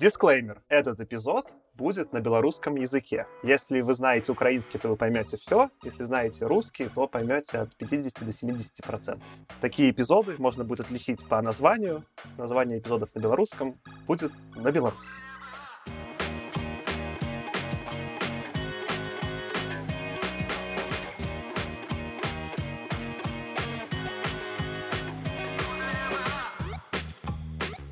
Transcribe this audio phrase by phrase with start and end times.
[0.00, 0.62] Дисклеймер.
[0.70, 3.26] Этот эпизод будет на белорусском языке.
[3.42, 5.68] Если вы знаете украинский, то вы поймете все.
[5.82, 9.28] Если знаете русский, то поймете от 50 до 70 процентов.
[9.60, 12.02] Такие эпизоды можно будет отличить по названию.
[12.38, 15.12] Название эпизодов на белорусском будет на белорусском.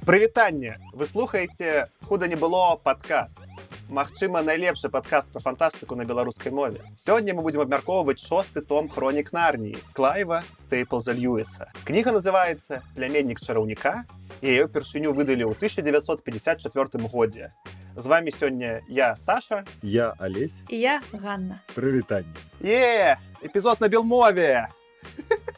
[0.08, 3.44] Прывітанне вы слухаеце худа не было падкаст
[3.92, 6.80] Магчыма найлепшы падкаст пра фантастыку на беларускай мове.
[6.96, 11.68] Сёння мы будзем абмяркоўваць шосты том хронік нарніі клайва стейплза льюіса.
[11.84, 14.08] Кніга называется пляменнік чараўніка
[14.40, 17.52] яе ўпершыню выдалі ў 1954 годзе.
[17.92, 19.68] З вами сёння я Саша.
[19.82, 20.64] Я алесь.
[20.72, 21.60] І я Ганна.
[21.76, 22.32] Прывітанне.
[22.64, 24.72] Е эпізод на белмове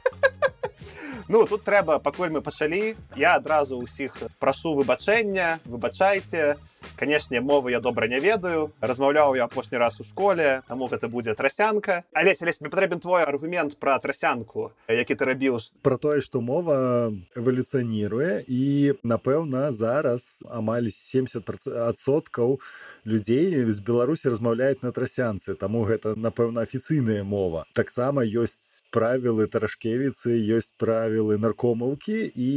[1.31, 6.59] Ну тут трэба пакуль мы пачалі я адразу ўсіх прашу выбачэння выбачайце.
[6.99, 8.73] Канешне мовы я добра не ведаю.
[8.83, 12.03] Размаўляў я апошні раз у школе таму гэта будзе трасянка.
[12.11, 17.15] Алесь алесь мне патрэбен твой аргумент пра трасянку які ты рабіў про тое што мова
[17.39, 22.59] эвалюцыяніруе і напэўна зараз амаль 70соткаў
[23.07, 25.55] людзей з беларусі размаўляюць на трасянцы.
[25.55, 27.71] Таму гэта напэўна афіцыйная мова.
[27.71, 32.51] Таксама ёсць правілы таражкевіцы ёсць правілы наркомаўкі і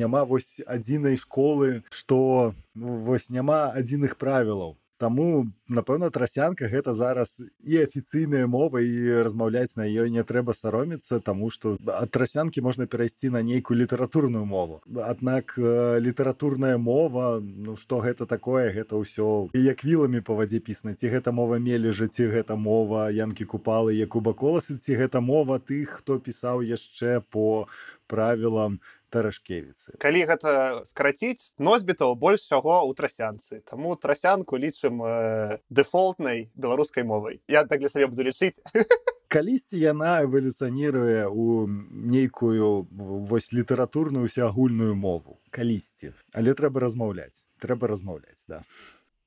[0.00, 7.38] няма вось адзінай школы што ну, вось няма адзіных правілаў Таму напэўна трасянка гэта зараз
[7.62, 12.90] і афіцыйная мова і размаўляць на ёй не трэба саромецца таму што ад трасянкі можна
[12.90, 14.82] перайсці на нейкую літаратурную мову.
[14.98, 20.98] Аднак літаратурная мова ну што гэта такое гэта ўсё як віламі па вадзе пісна.
[20.98, 26.02] Ці гэта мова мелі жыцці гэта мова янкі купалы як кубаколасы ці гэта мова тых
[26.02, 27.70] хто пісаў яшчэ по
[28.08, 28.80] правілам
[29.10, 33.60] таражкевіцы калі гэта скараціць носьбітаў больш усяго ў трасянцы.
[33.66, 37.40] Таму трасянку лічым э, дэфолтнай беларускай мовай.
[37.48, 38.62] Я так для сабе буду лічыць.
[39.28, 42.88] Калісьці яна эвалюцыяніруе у нейкую
[43.28, 45.36] вось літаратурную усеагульную мову.
[45.50, 46.14] Калісьці.
[46.32, 47.44] Але трэба размаўляць.
[47.60, 48.64] Трэба размаўляць да.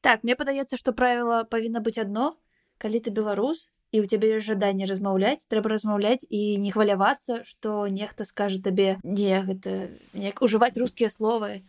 [0.01, 2.33] Так мне падаецца што правіла павінна быць адно.
[2.81, 7.87] Калі ты беларус і у цябе ёсць жаданне размаўляць трэба размаўляць і не хвалявацца што
[7.87, 11.61] нехта скажа табе не гэта як ужываць рускія словы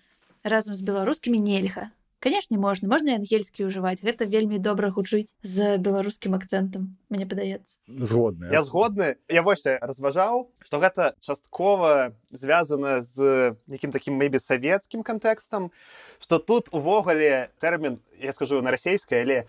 [0.43, 1.91] разам з беларускімі нельга
[2.22, 8.54] канешне можна можна ангельскі ўжываць гэта вельмі добра гучыць з беларускім акцэнтам мне падаецца згодны
[8.54, 9.19] я згодны.
[9.27, 15.75] Я вось разважаў што гэта часткова звязана з якім такім мэйбе савецкім кантэкстам
[16.22, 19.43] што тут увогуле тэрмін я скажу на расійскай але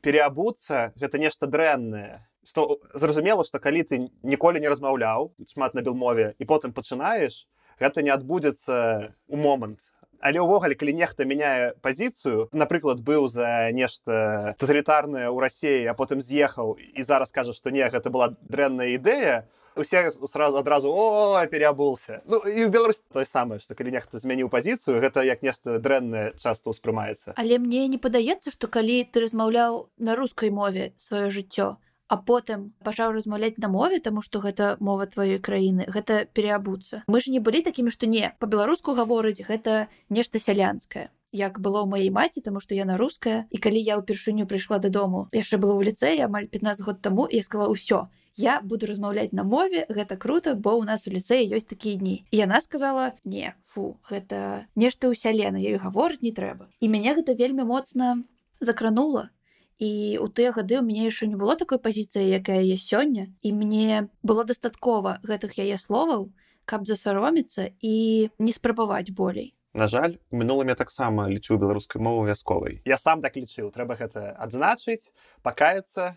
[0.00, 6.34] переабуцца гэта нешта дрэннае што зразумела што калі ты ніколі не размаўляў шмат на белмове
[6.38, 7.46] і потым пачынаеш
[7.80, 9.82] гэта не адбудзецца у момант
[10.20, 16.22] але ўвогуле калі нехта мяняе пазіцыю напрыклад быў за нешта таталітарнае ў рассіі а потым
[16.24, 19.44] з'ехаў і зараз кажа што не гэта была дрэнная ідэя
[19.76, 24.48] усе сразу адразу о переабулся Ну і ў Беларусь той самае што калі нехта змяніў
[24.48, 29.90] пазіцыю гэта як нешта дрэннае часто ўспрымаецца але мне не падаецца што калі ты размаўляў
[29.98, 31.76] на рускай мове сваё жыццё
[32.08, 37.20] а потым пачаў размаўляць на мове таму што гэта мова тваёй краіны гэта переабуцца мы
[37.20, 41.10] ж не былі такімі што не по-беларуску гаворыць гэта нешта сялянскае.
[41.34, 45.26] Як было ў маей маці таму што яна руская і калі я ўпершыню прыйшла дадому
[45.34, 49.44] яшчэ было ў ліцэі амаль 15 год таму я сказала ўсё я буду размаўляць на
[49.44, 52.24] мове гэта круто бо у нас у ліцэі ёсць такія дні.
[52.30, 56.86] І яна сказала не фу гэта нешта ў сяле на ёй гаворыць не трэба і
[56.92, 58.22] мяне гэта вельмі моцна
[58.60, 59.30] закранула.
[59.78, 63.32] І у тыя гады у мяне яшчэ не было такой пазіцыі якая я сёння.
[63.42, 66.32] І мне было дастаткова гэтых яе словаў
[66.64, 69.54] каб засароміцца і не спрабаваць болей.
[69.76, 72.80] На жаль мінулым я таксама лічу беларускай мову вясковай.
[72.84, 75.12] Я сам так лічыў трэба гэта адзначыць
[75.44, 76.16] пакаяцца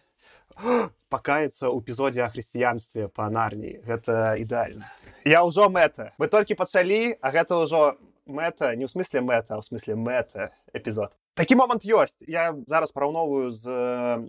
[1.14, 4.88] пакаецца ў эпізодзе о хрысціянстве па нарніі гэта ідэальна
[5.26, 9.64] я ўжо мэта мы толькі пачалі а гэта ўжо мэта не ў смысле мэта ў
[9.66, 13.64] смысле мэта эпізод такі момант ёсць я зараз параўноўваю з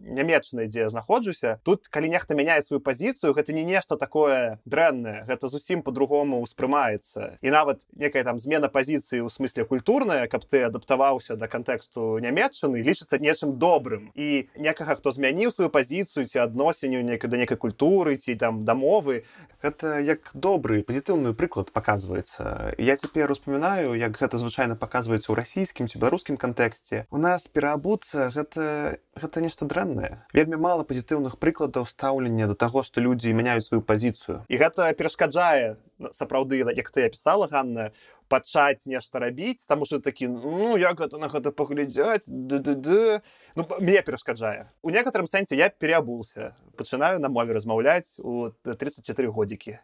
[0.06, 1.58] нямецчанай дзе знаходжуся.
[1.66, 5.26] Тут калі нехта мяняе сваю пазіцыю гэта не нешта такое дрэннае.
[5.26, 10.62] Гэта зусім по-другому ўспрымаецца і нават некая там змена пазіцыі ў смысле культурная каб ты
[10.62, 14.14] адаптаваўся да кантэксту нямецчаны лічыцца нечым добрым.
[14.14, 19.26] І некага хто змяніў сваю пазіцыю ці адносіню некай да некай культуры ці там дамовы
[19.58, 22.78] гэта як добры пазітыўны прыклад паказваецца.
[22.78, 28.30] Я цяпер успамінаю як гэта звычайна паказваецца ў расійскім ці беларускім кантэксце у нас пераабуцца
[28.34, 30.24] гэта гэта нешта дрэннае.
[30.32, 34.44] Вельмі мала пазітыўных прыкладаў стаўлення да таго што людзі мяняюць сваю пазіцыю.
[34.48, 35.76] І гэта перашкаджае
[36.12, 37.90] сапраўды як ты апісала Ганна
[38.30, 44.70] пачаць нешта рабіць таму что такі ну як гэта на гэта паглядзяць ну, мне перашкаджае.
[44.82, 46.54] У некаторым сэнсе я переабулся.
[46.76, 49.78] Пачынаю на мове размаўляць у 34 годзікі.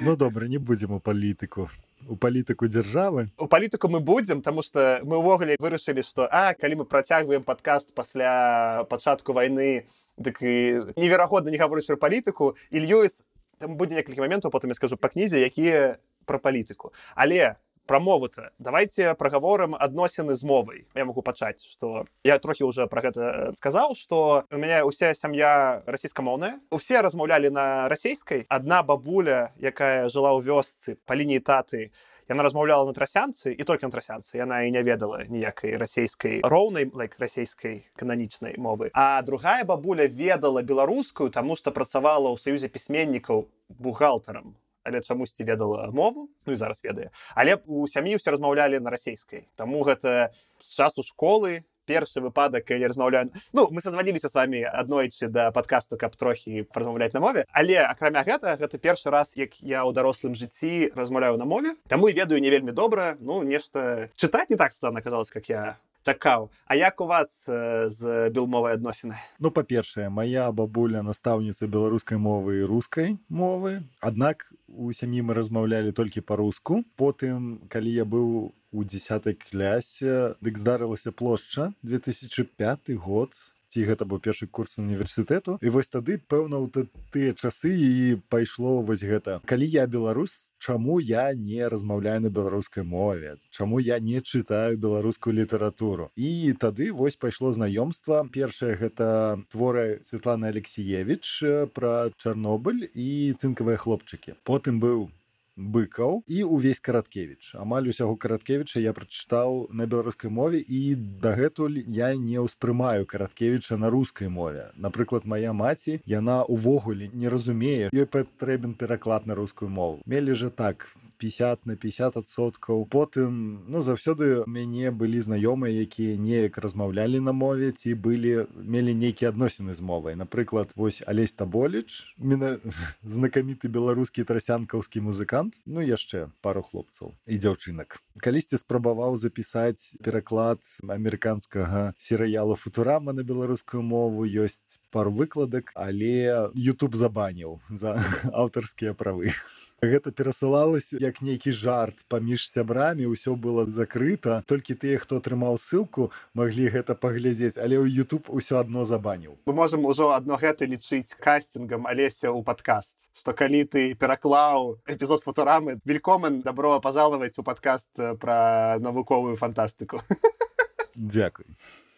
[0.00, 1.68] Ну добра не будзем у палітыку
[2.10, 3.30] у палітыку дзяржавы?
[3.38, 7.94] У палітыку мы будзем тому что мы ўвогуле вырашылі что а калі мы працягваем подкаст
[7.94, 9.86] пасля пачатку войны
[10.18, 13.22] дык і неверагодна не гаворыць про палітыку льюіс
[13.62, 16.92] там будзе некалькі моментаў потым я скажу па кнізе якія про палітыку.
[17.14, 17.54] Але
[17.90, 18.50] про мову-то.
[18.60, 23.98] Давайте прагаворам адносіны з мовай я могу пачаць что я трохі уже про гэта сказаў
[23.98, 30.46] что у меня уся сям'я расійскамоўная усе размаўлялі на расійскай одна бабуля якая жыла ў
[30.46, 31.90] вёсцы по лініі таты
[32.30, 36.86] яна размаўляла на трасянцы і только на трасянцы яна і не ведала ніякай расійскай роўнай
[36.94, 38.94] лайк расійскай кананічнай мовы.
[38.94, 43.50] А другая бабуля ведала беларускую таму што працавала ў саюзе пісьменнікаў
[43.82, 44.54] бухгалтарам
[44.84, 49.48] але чамусьці ведала мову ну і зараз ведае але у сям'і ўсе размаўлялі на расійскай
[49.56, 55.28] таму гэта з часу школы першы выпадак калі размаўляю ну мы созваніліся с вами аднойчы
[55.28, 59.82] да подкасту каб трохі празмаўляць на мове але акрамя гэта гэта першы раз як я
[59.82, 61.74] ў дарослым жыцці размаўляю на мове.
[61.88, 65.76] Таму і ведаю не вельмі добра ну нешта чытаць не так стана казалось как я
[66.06, 66.50] чакаў.
[66.66, 69.16] А як у вас э, з белмовай адносіны?
[69.38, 73.82] Ну па-першае моя бабуля настаўніца беларускай мовы і рускай мовы.
[74.00, 76.84] Аднак у сям'і мы размаўлялі толькі па-руску.
[76.96, 83.34] Потым калі я быў у десятой клясе дык здарылася плошча 2005 год
[83.70, 85.58] ці гэта быў першы курс універсітэту.
[85.62, 89.38] І вось тады пэўна ў тыя часы і пайшло вось гэта.
[89.46, 93.38] Калі я беларус чаму я не размаўляю на беларускай мове?
[93.50, 96.10] Чаму я не чытаю беларускую літаратуру?
[96.18, 98.26] І тады вось пайшло знаёмства.
[98.32, 101.42] Першае гэта творы Светлана алексеевич
[101.74, 104.34] пра чарнобыль і цынкавыя хлопчыкі.
[104.42, 105.08] Потым быў
[105.56, 112.14] быкаў і увесь караткевич амаль усяго караткевіча я прачытаў на беларускай мове і дагэтуль я
[112.16, 114.70] не ўспрымаю караткевіча на рускай мове.
[114.76, 120.02] Напрыклад моя маці яна увогуле не разумее ёй патрэбен пераклад на рускую мову.
[120.06, 120.88] Мелі же так
[121.20, 127.94] 50 на 50соткаў потым ну заўсёды мяне былі знаёмыя якія неяк размаўлялі на мове ці
[127.94, 132.56] былі мелі нейкія адносіны з мовай напрыклад вось алесь таболіч мена
[133.04, 138.00] знакаміты беларускі трасянкаўскі музыкант ну яшчэ пару хлопцаў і дзяўчынак.
[138.20, 144.24] Калісьці спрабаваў запісаць пераклад амерыканскага серыялу футурама на беларускую мову.
[144.24, 147.96] Ёсць пару выкладак але youtube забаніў за
[148.32, 149.32] аўтарскія правы
[149.82, 156.12] гэта перасылалася як нейкі жарт паміж сябрамі ўсё было закрыта толькі тыя хто атрымаў ссылку
[156.36, 161.16] маглі гэта паглядзець але ў youtube ўсё адно забаніў мы можемм ужо адно гэта лічыць
[161.16, 167.88] кастингам алеся ў падкаст что калі ты пераклаў эпізод футурамы велькомен добро пожаловать у падкаст
[168.20, 170.04] пра навуковую фантастыку
[170.94, 171.48] дзякуй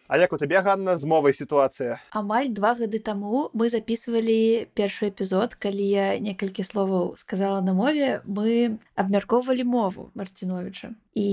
[0.07, 5.09] А як у табе Ганна з мовай сітуацыя амаль два гады таму мы записывалі першы
[5.09, 11.29] эпізод калі я некалькі словаў сказала на мове мы абмяркоўвалі мову марціновича і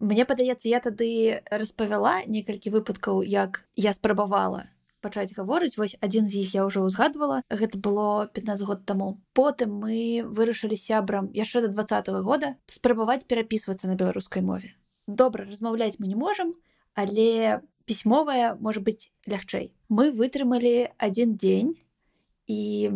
[0.00, 4.66] мне падаецца я тады распавяла некалькі выпадкаў як я спрабавала
[5.00, 5.78] пачаць гаворыць.
[5.78, 7.46] Вось адзін з іх я ўжо ўзгадвала.
[7.46, 9.22] Гэта было 15 год таму.
[9.30, 14.74] Потым мы вырашылі сябрам яшчэ да два -го года спрабаваць перапісвацца на беларускай мове.
[15.06, 16.58] Добра размаўляць мы не можам
[16.98, 21.72] але пісьмовая может быть лягчэй мы вытрымалі один дзень
[22.46, 22.92] і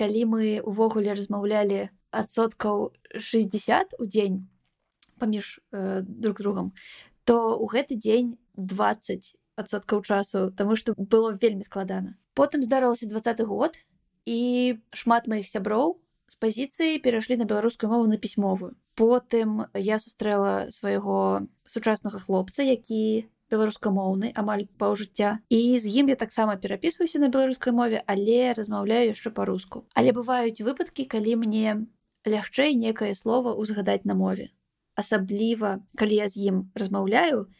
[0.00, 4.48] калі мы увогуле размаўлялі адсоткаў 60 у дзень
[5.20, 6.72] паміж э, друг другом
[7.28, 12.16] то у гэты дзень 20 адсоткаў часу тому что было вельмі складана.
[12.34, 13.76] Потым здарылася двадцаты год
[14.24, 18.76] і шмат маіх сяброў з пазіцыі перайшлі на беларускую мову на пісьмовую.
[18.96, 26.56] Потым я сустрэла свайго сучаснага хлопца які беларускамоўны амаль паўжыцця і з ім я таксама
[26.56, 28.02] перапісваюся на беларускай мове.
[28.06, 31.76] Але размаўляю яшчэ па-руску але бываюць выпадкі калі мне
[32.26, 34.50] лягчэй некае слово узгадаць на мове.
[34.94, 37.50] Асабліва калі я з ім размаўляю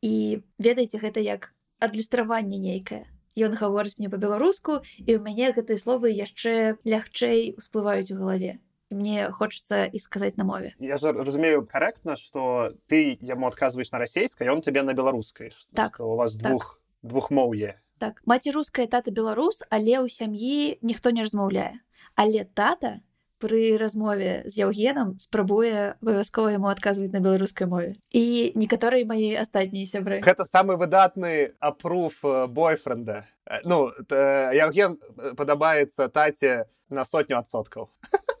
[0.00, 3.04] і ведаеце гэта як адлюстраванне нейкае.
[3.34, 9.30] Ён гаворыць мне па-беларуску і ў мяне гэтыя словы яшчэ лягчэй усплываюць у галаве мне
[9.30, 10.74] хочется і сказаць на мове.
[10.78, 16.00] Я же разумею корректно что ты яму адказваешь на расійскай он тебе на беларускай так
[16.00, 16.50] у вас так.
[16.50, 21.80] двух двухмоўе так маці руская тата беларус але ў сям'і ніхто не размаўляе
[22.14, 23.00] але тата
[23.44, 27.92] пры размове з яўгенам спрабуе абавязкова яму адказваць на беларускай мове.
[28.08, 30.20] І некаторыя мае астатнія сябры.
[30.24, 33.24] Гэта самы выдатны апруф бойфренда.
[33.68, 34.96] Ну яўген
[35.36, 37.90] падабаецца таце на сотню адсоткаў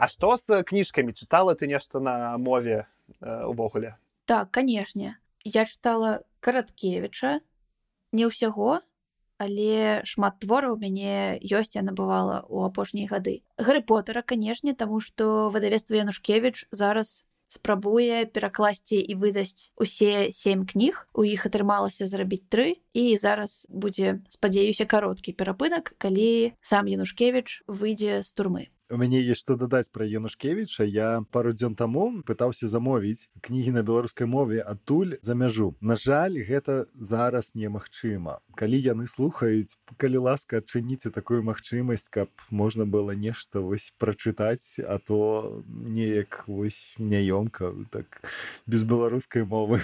[0.00, 2.88] А што з кніжкамі чытала ты нешта на мове
[3.20, 4.00] э, увогуле?
[4.24, 7.44] Так канешне я чытала караткевіча
[8.16, 8.80] не ўсяго
[9.36, 13.44] але шмат твораў мяне ёсць я набывала ў апошнія гады.
[13.60, 21.12] Гарры потара канешне таму што выдавецтва янушкевич зараз спрабуе перакласці і выдасць усе сем кніг.
[21.12, 28.24] У іх атрымалася зрабіць тры і зараз будзе спадзяюся кароткі перапынак калі сам янушкевич выйдзе
[28.24, 33.30] з турмы у мяне есть што дадаць пра янушкевіча я пару дзён таму пытаўся замовіць
[33.46, 38.40] кнігі на беларускай мове адтуль за мяжу на жаль гэта зараз немагчыма.
[38.58, 44.98] Калі яны слухаюць калі ласка адчыніце такую магчымасць каб можна было нешта вось прачытаць а
[44.98, 48.22] то неяк вось няёмка так
[48.66, 49.80] без беларускай мовы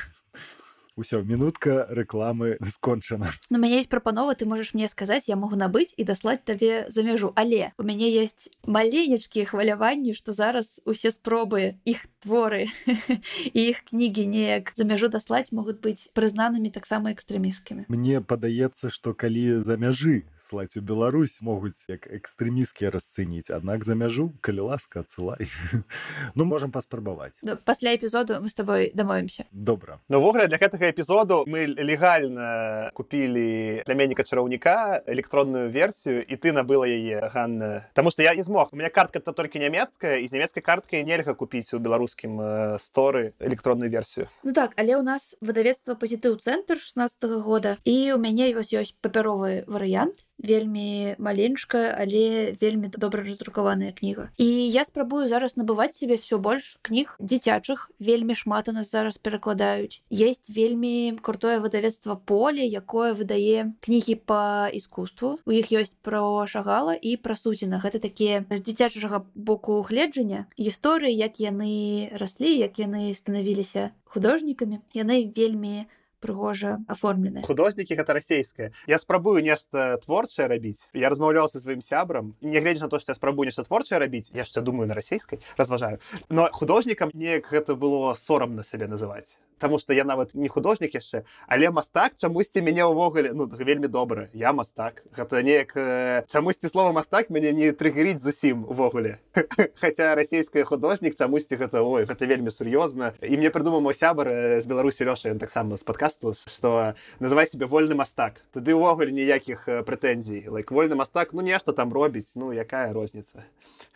[0.97, 5.93] ўсё мінутка рэкламы скончана на мяне есть прапанова ты можаш мне сказаць я могу набыць
[5.97, 11.77] і даслаць табе за мяжу але у мяне есть маленечкія хваляванні што зараз усе спробы
[11.85, 12.73] іх творы
[13.57, 19.13] і іх кнігі неяк за мяжу даслаць могуць быць прызнанымі таксама экстрэміскімі Мне падаецца што
[19.13, 25.03] калі за мяжы слаць у Беларусь могуць як экстрэміскія расцэніць аднак за мяжу калі ласка
[25.03, 25.51] адсылай
[26.39, 31.67] ну можам паспрабаваць пасля эпізоду мы с тобой дамовімся добра новогуле для гэтага эпізоду мы
[31.67, 37.89] легальна купілі пляменніка чараўніка электронную версію і ты набыла яе Ганна.
[37.95, 41.05] Таму што я не змог у меня картка то толькі нямецкая і з нямецкай карткай
[41.05, 46.79] нельга купіць у беларускім сторы электронную версію Ну так але у нас выдавецтва пазітыў цэнтр
[46.79, 53.23] 16 -го года і у мяне вось ёсць папяровы варыянт вельмі маленькая але вельмі добра
[53.23, 54.29] раздрукаваная кніга.
[54.37, 57.91] І я спрабую зараз набываць себе все больш кніг дзіцячых.
[57.99, 60.03] Вельмі шмат у нас зараз перакладаюць.
[60.11, 66.95] Есть вельмі крутое выдавецтва поле якое выдае кнігі по искусству у іх ёсць про шагала
[66.95, 73.15] і пра суціна гэта такія з дзіцячага боку гледжання гісторыі як яны раслі як яны
[73.15, 74.81] станавіліся художнікамі.
[74.95, 75.87] Яны вельмі
[76.21, 82.35] прыгожа аформлены художнікі гэта расійская я спрабую нешта творчае рабіць я размаўляў са сваім сябрам
[82.41, 86.49] нягледзяч на то што я спрабую нешта творчае рабіць яшчэ думаю на расійскай разважаю но
[86.53, 91.71] художнікам неяк гэта было сорамна сабе называць Таму што я нават не художнік яшчэ але
[91.71, 95.03] мастак чамусьці мяне ўвогуле ну вельмі добра я мастак.
[95.15, 99.19] Гэта неяк э, чамусьці слова мастак мяне не трыгерыць зусім увогуле.
[99.81, 103.15] Хаця расійская художнік чамусьці гэта ой гэта вельмі сур'ёзна.
[103.23, 107.67] І мне прыдумаў мой сябар з беларусі лёша ён таксама з падкасту што называй себе
[107.67, 108.43] вольны мастак.
[108.53, 110.51] Тады ўвогуле ніякіх прэтэнзій.
[110.51, 113.45] Лайк вольны мастак ну нешта там робіць ну якая розніца.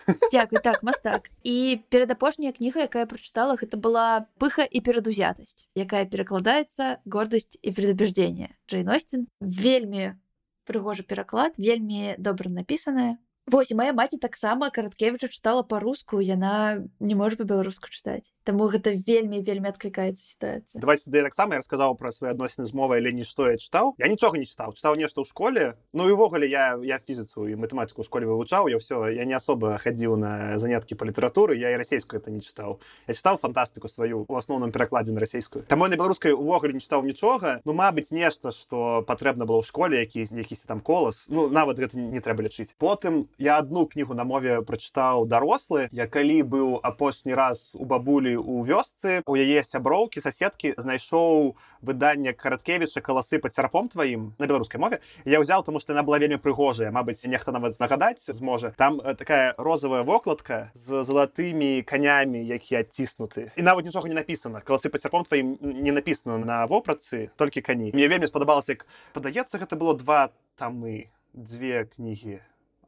[0.33, 1.31] Дякую так мастак.
[1.43, 7.73] І перадапошняя кніга якая прачытала гэта была пыха і перадузятасць гордость, якая перакладаецца гордасць і
[7.73, 8.57] предубеждение.
[8.69, 10.19] Джейн Остин вельмі
[10.65, 13.19] прыгожы пераклад вельмі добра напісаная
[13.51, 18.31] Вось моя маці таксама караткевіча чытала па-руску яна не можа па-беларуску чытаць.
[18.47, 20.79] Таму гэта вельмі вельмі адклікаецца сітуацыя.
[20.79, 23.99] Давайте да таксама я расказаў пра свае адносіны з мовай але нішто я чытаў.
[23.99, 25.75] Я нічога не чытаў чытаў нешта ў школе.
[25.91, 29.35] Ну і ўвогуле я я фізіцу і матэматыку ў школе вывучаў я ўсё я не
[29.35, 32.79] асоба хадзіў на заняткі па літаратуры я і расійскую это не чытаў.
[33.11, 37.03] Я чытаў фантастыку сваю у асноўным перакладзе на расійскую Таму на беларускай увогуле не чытаў
[37.03, 37.65] нічога.
[37.65, 41.27] Ну мабыць нешта што патрэбна было ў школе які якісьці там колас.
[41.27, 42.79] Ну нават гэта не трэба лічыць.
[42.79, 48.37] Потым я одну кнігу на мове прачытаў дарослы я калі быў апошні раз у бабулі
[48.37, 49.23] у вёсцы.
[49.27, 55.01] У яе сяброўкі соседкі знайшоў выданне караткевіча каласы под церапом тваім на беларускай мове.
[55.25, 56.93] Я ўзяў тому что она была вельмі прыгожая.
[56.93, 58.75] Мабыць нехта нават знагадаць зможа.
[58.77, 63.53] Там такая розовая вокладка з залатымі канямі якія адціснуты.
[63.57, 67.91] І нават нічога не написано каласы под церапом тваім не написано на вопратцы толькі кані.
[67.95, 72.41] Мне вельмі спадабалася як падаецца гэта было два тамы две кнігі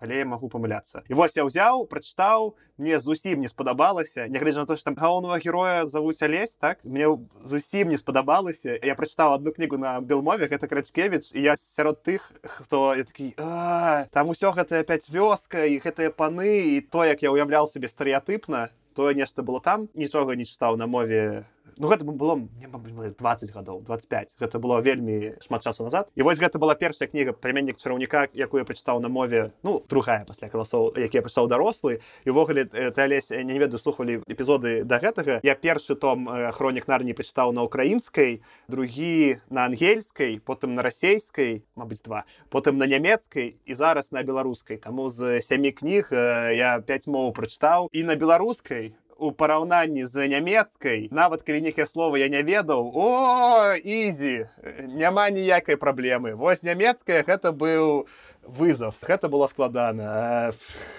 [0.02, 4.66] але я магу памыляцца і вось я ўзяў прачытаў мне зусім не спадабалася нягледзя на
[4.66, 7.06] то что там галоўнага героя завуць алесь так мне
[7.46, 12.34] зусім не спадабалася я прачытаў одну кнігу на белмове гэта крачкевич і я сярод тых
[12.42, 17.30] хто я такі там усё гэта опять вёска і гэтыя паны і то як я
[17.30, 21.46] уяўляў сабе стэеатыпна тое нешта было там нічога не чытаў на мове
[21.78, 26.08] Ну гэта было мне 20 гадоў 25 гэта было вельмі шмат часу назад.
[26.14, 30.24] І вось гэта была першая кніга пляменнік чараўніка якую я прачытаў на мове ну другая
[30.24, 32.00] пасля каласоў які я прыйшоў дарослы.
[32.24, 35.40] І увогуле ты алесь не ведаю слухалі эпізоды да гэтага.
[35.42, 42.02] Я першы том хронік нарні пачытаў на украінскай другі на ангельскай потым на расейскай Мабыць
[42.04, 44.76] два потым на нямецкай і зараз на беларускай.
[44.76, 47.88] Таму з сямі кніг я 5 моў прачытаў.
[47.92, 53.74] І на беларускай у параўнанні з нямецкай нават калі нейкае слова я не ведаў о
[53.78, 54.50] ізі
[54.82, 56.34] няма ніякай праблемы.
[56.34, 58.10] Вось нямецкая гэта быў
[58.46, 58.94] вызов.
[59.02, 60.52] Гэта было складана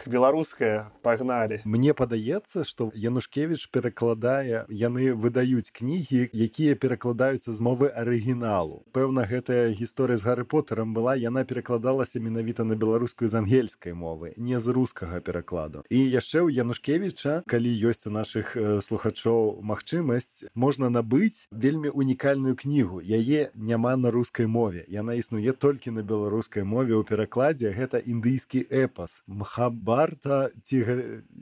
[0.06, 8.84] беларуская пагналі Мне падаецца што янушкевич перакладае яны выдаюць кнігі якія перакладаюцца з мовы арыгіналу.
[8.92, 14.34] Пэўна гэтая гісторыя з гары поттером была яна перакладалася менавіта на беларускую з ангельскай мовы
[14.38, 15.84] не з рускага перакладу.
[15.90, 23.02] І яшчэ ў янушкевича калі ёсць у наших слухачоў магчымасць можна набыць вельмі унікальную кнігу.
[23.02, 24.86] Яе няма на рускай мове.
[24.88, 30.86] Яна існуе толькі на беларускай мове ў перакладзе гэта індыйскі эпас мхабарта ці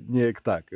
[0.07, 0.71] неяк так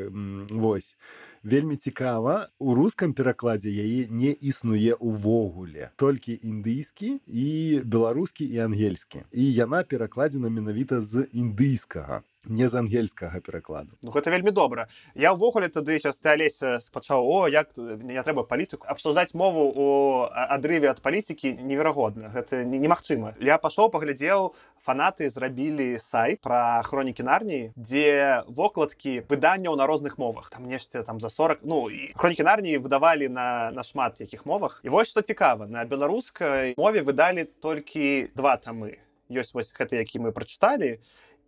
[0.52, 0.98] восьось
[1.46, 7.48] вельмі цікава у рускам перакладзе яе не існуе увогуле толькі індыйскі і
[7.86, 9.24] беларускі і ангельскі.
[9.32, 13.98] І яна перакладзена менавіта з індыйскага не з ангельскага перакладу.
[14.02, 14.88] Ну, гэта вельмі добра.
[15.16, 19.86] Я ўвогуле тады сейчас алесь спачаў о як не трэба палітыку абсуждаць мову у
[20.30, 23.34] адрыве ад палітыкі неверагодна гэта немагчыма.
[23.42, 24.54] Я пашоў паглядзеў
[24.86, 30.50] фанаты зрабілі сайт пра хронікі нарніі дзе вокладкі выданняў на розных мовах.
[30.50, 34.80] Там нешце там за 40 ну і хронікі нарніі выдавалі на на шмат якіх мовах.
[34.84, 40.24] І вось што цікава на беларускай мове выдалі толькі два тамы ёсць вось гэты які
[40.24, 41.04] мы прачыталі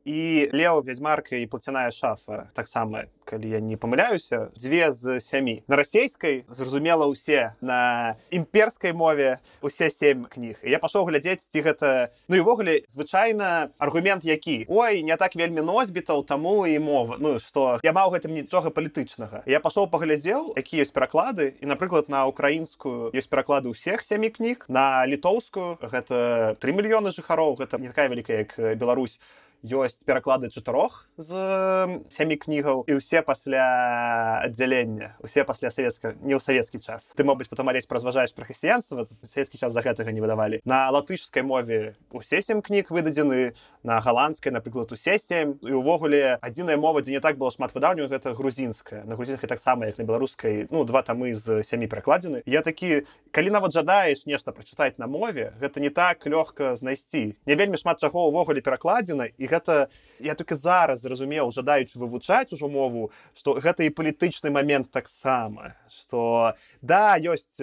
[0.07, 5.75] і лео вядзьмарка і плацяная шафа таксама калі я не памыляюся дзве з сямі на
[5.75, 12.39] расійскай зразумела ўсе на імперскай мове усе семь кніг я пашоў глядзець ці гэта ну
[12.39, 14.63] і ўвогуле звычайна аргумент які?
[14.71, 19.43] Ой не так вельмі носьбітаў таму і мова ну што я маў гэтым нічога палітычнага.
[19.43, 24.71] Я пашоў паглядзеў які ёсць пераклады і напрыклад на украінскую ёсць пераклады ўсіх сямі кніг
[24.71, 29.19] на літоўскую гэта три мільёны жыхароў гэта не такая вялікая як Беларусь
[29.63, 31.33] ёсць пераклады чатырох з
[32.09, 37.11] сямі кнігаў і ўсе пасля аддзялення усе пасля савецка не ў савецкі час.
[37.17, 40.61] Ты мабыць потом алесь празважаеш пра хрысціянства савецкі час за гэтага не выдавалі.
[40.65, 45.57] На латышскай мове усе сем кніг выдадзены на галандскай напрыклад усе сем.
[45.65, 49.03] І увогуле адзіная мова дзе не так было шмат выдаўню гэта грузінская.
[49.05, 53.49] На грузінскай таксама як на беларускай ну два тамы з сямі пракладзены я такі калі
[53.57, 57.33] нават жадаеш нешта прачытаць на мове гэта не так лёгка знайсці.
[57.45, 62.67] Не вельмі шмат чаго ўвогуле перакладзена і гэта я только зараз зразумеў жадаючы вывучаць ужо
[62.67, 67.59] мову что гэта і палітычны момент таксама что да ёсць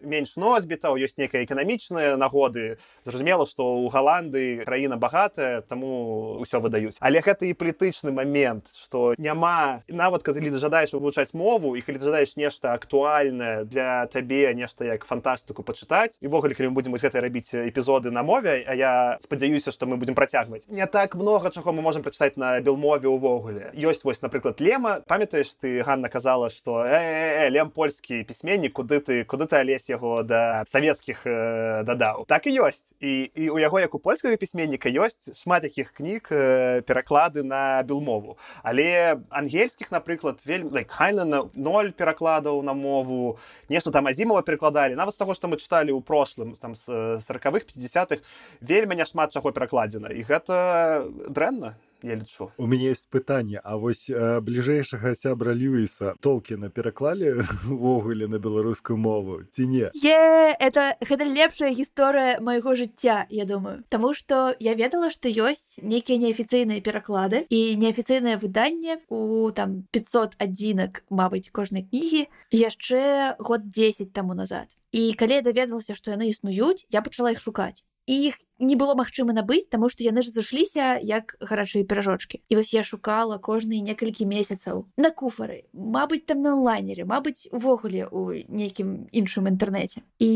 [0.00, 2.78] менш носьбітаў ёсць некая эканамічныя нагоды.
[3.04, 6.98] Зразумела что у галанды краіна багатая таму ўсё выдаюць.
[7.00, 11.98] Але гэта і палітычны момент что няма нават калі ты жадаеш вывучаць мову і калі
[11.98, 17.54] жадаеш нешта актуальнае для табе нешта як фантастыку пачытаць івогуле калі мы будзем гэта рабіць
[17.54, 20.66] эпізоды на мове а я спадзяюся что мы будем працягваць.
[20.68, 25.00] Не так много чаго мы можем прачытаць на белмове ўвогуле ёсць вось напрыклад лема.
[25.06, 29.56] Памятаеш ты Ганна казала что э, э, э, лем польскі пісьменнік куды ты куды ты
[29.56, 33.98] алесь яго да савецкіх э, дадаў так і ёсць і, і у яго як у
[33.98, 40.90] польскага пісьменніка ёсць шмат якіх кніг э, пераклады на белмову але ангельскіх напрыклад вельмі like,
[40.90, 43.38] хайна на ноль перакладаў на мову.
[43.68, 47.66] Нешта там азімова перакладалі нават з таго што мы чыталі ў прошлым там з сороквых
[47.68, 48.22] 50-х
[48.60, 50.12] вельмі няшмат чаго перакладзена.
[50.14, 56.70] І гэта дрэнна я лічу у мяне есть пытанне А вось бліжэйшага сябра льюіса толкіна
[56.70, 59.90] пераклалі увогуле на беларускую мову ці не?
[59.94, 63.84] Е это гэта лепшая гісторыя майго жыцця я думаю.
[63.88, 70.38] Таму что я ведала што ёсць нейкія неафіцыйныя пераклады і неафіцыйнае выданне у там 500
[70.38, 74.68] адзінак Мабыць кожнай кнігі яшчэ год 10 таму назад.
[74.92, 79.36] І калі я даведалася што яны існуюць я пачала іх шукаць іх не было магчыма
[79.36, 84.26] набыць таму што яны ж зашліся як гарачыя піражочки і вось я шукала кожныя некалькі
[84.26, 90.32] месяцаў на куфары Мабыць там на онлайнере Мабыць увогуле у нейкім іншым інтэрнэце і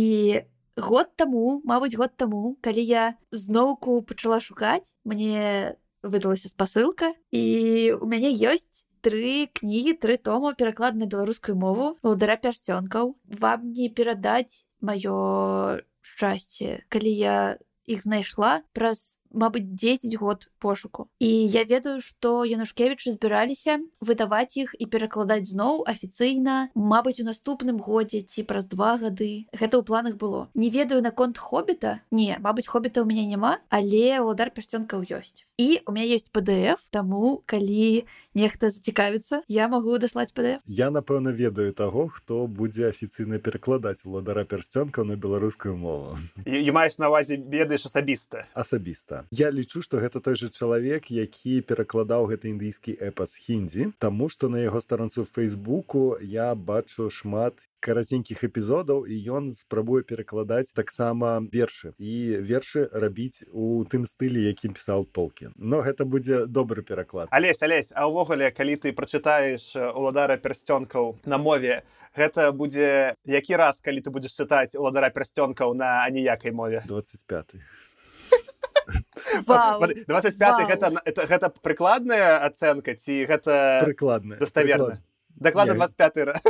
[0.77, 7.43] год таму Мабыць год таму калі я зноўку пачала шукаць мне выдалася спасылка і
[7.99, 13.91] у мяне ёсць тры кнігі тры тома пераклад на беларускую мову ударя пярсцёнкаў вам не
[13.91, 17.37] перадаць маё шчасце калі я
[17.87, 18.63] іх знайшла.
[18.77, 21.09] Праз мабыць 10 год пошуку.
[21.19, 27.79] І я ведаю что янушкевичы збіраліся выдаваць іх і перакладаць зноў афіцыйна Мабыць у наступным
[27.79, 30.49] годзе ці праз два гады гэта ў планах было.
[30.55, 35.45] Не ведаю наконт хобіта не Мабыць хобіта у мяне няма але удар пярсцёнкаў ёсць.
[35.59, 41.33] І у меня есть PDF таму калі нехта зацікавіцца я магу даслаць PDF я напэўна
[41.33, 46.19] ведаю таго хто будзе афіцыйна перакладаць уладара пярсцёнкаў на беларускую мову.
[46.47, 48.47] І маеш на увазе ведаеш асабіста.
[48.55, 54.29] Асабіста Я лічу што гэта той же чалавек які перакладаў гэты індыйскі эпас хіндзі Таму
[54.29, 61.43] што на яго старанцу фейсбуку я бачу шмат караценькіх эпізодаў і ён спрабуе перакладаць таксама
[61.53, 61.93] вершы.
[61.99, 65.53] І вершы рабіць у тым стылі якім пісаў толкін.
[65.59, 67.29] Но гэта будзе добры пераклад.
[67.31, 71.83] Алесь алесь а ўвогуле калі ты прачытаеш уладара персцёнкаў на мове
[72.17, 76.83] гэта будзе які раз калі ты будзеш чытаць уладара персцёнкаў на аніякай мове?
[76.87, 77.59] 25
[79.47, 80.93] 25 гэта
[81.29, 85.01] гэта прыкладная ацэнка ці гэта прыкладная даставерна
[85.37, 86.43] дакладна 25 раз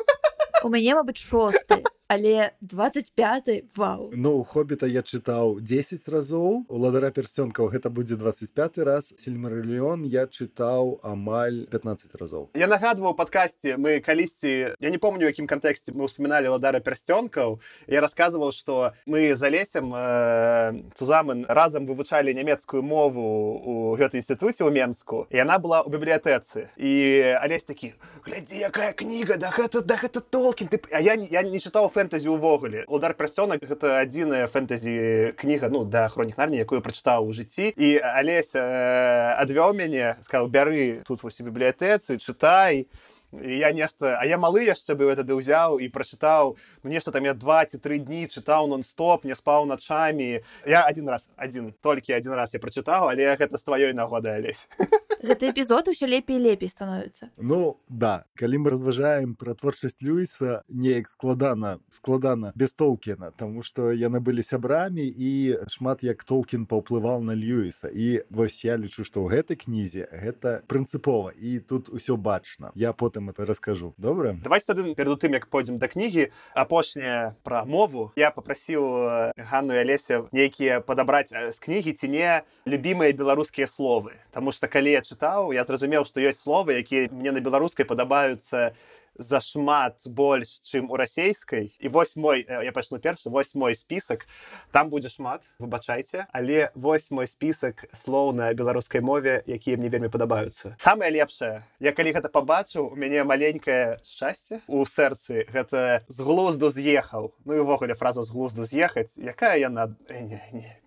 [0.62, 1.82] у мяне мабыць шосты
[2.12, 4.10] але 25 вау.
[4.12, 6.68] Ну у хобіта я чытаў 10 разоў.
[6.68, 9.14] У ладара персцёнкаў гэта будзе 25 раз.
[9.16, 12.50] Сельмарылён я чытаў амаль 15 разоў.
[12.52, 18.04] Я нагадваў падкасці мы калісьці я не помню якім кантэксце мы ўспаміналі ладара персцёнкаў я
[18.04, 23.24] рассказываў что мы за лесем э, цузамын разам вывучалі нямецкую мову
[23.56, 26.68] у гэтай інстытуце ў менску яна была у бібліятэцы.
[26.76, 26.92] І
[27.40, 27.96] алесь такі
[28.28, 32.01] глядзі якая кніга да гэта да гэта толкін ты а я я не чытаў фэ
[32.02, 37.30] фэнтэзі ўвогуле удар прасцёнак гэта адзіная фэнтэзі кніга ну да хронік нарні якую прачытаў у
[37.30, 42.90] жыцці і алесь э, адвёў мяне сказал бяры тут вось у бібліятэцы чытай
[43.32, 47.38] я нешта а я малы яшчэ быў тады ўзяў і прачытаў ну нешта там я
[47.38, 52.34] два ці тры дні чытаў нон-стоп не спаў начамі я один раз один толькі один
[52.34, 54.66] раз я прачытаў але гэта з тваёй нагоды алесь
[55.22, 61.08] гэты эпізод усё лепей лепей становіцца ну да калі мы разважаем пра творчасць люіса неяк
[61.08, 67.36] складана складана без толкена тому что яны былі сябрамі і шмат як толкін паўплываў на
[67.36, 72.72] льюіса і вось я лічу што ў гэтай кнізе гэта прынцыпова і тут усё бачна.
[72.74, 73.94] Я потым это раскажу.
[73.98, 74.36] Добра?
[74.42, 78.12] Давайте тады перад тым як пойдзем да кнігі апошняя пра мову.
[78.16, 84.16] Я попрасіў ганну алеся нейкія падабраць з кнігі ці не любімыя беларускія словы.
[84.30, 88.72] Таму што калі я чытаў я зразумеў што ёсць словы якія мне на беларускай падабаюцца
[89.18, 94.26] зашмат больш чым у расейскай і вось мой я пачну першы вось мой спісак
[94.72, 100.08] там будзе шмат выбачайце але вось мой спісак слоў на беларускай мове якія мне вельмі
[100.08, 106.18] падабаюцца самае лепшае я калі гэта пабачыў у мяне маленькае шчасце у сэрцы гэта з
[106.24, 109.92] глузду з'ехаў ну і ўвогуле фраза з глузду з'ехаць якая яна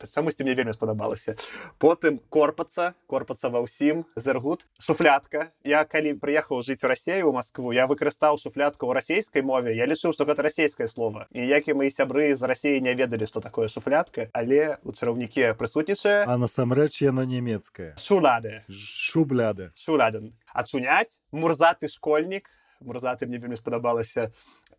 [0.01, 1.37] чамусьці мне вельмі спадабалася
[1.79, 4.65] потым корпацца корпацца ва ўсім зергут.
[4.79, 5.51] Шуфлятка.
[5.63, 9.75] Я калі прыехаў жыць у рассею у Маскву я выкарыстаў стаў шуфлятка ў расійскай мове
[9.75, 11.27] я лічыў што гэта расійскае слово.
[11.35, 16.23] І які мои сябры з рассіі не ведалі што такое шуфлятка але у чараўніке прысутнічае.
[16.23, 20.31] А насамрэч яно нямецкае шулады шубляды шуляден.
[20.55, 22.47] Ачуняць мурзаты школьнік.
[22.79, 24.31] Мурзаты мне вельмі спадабалася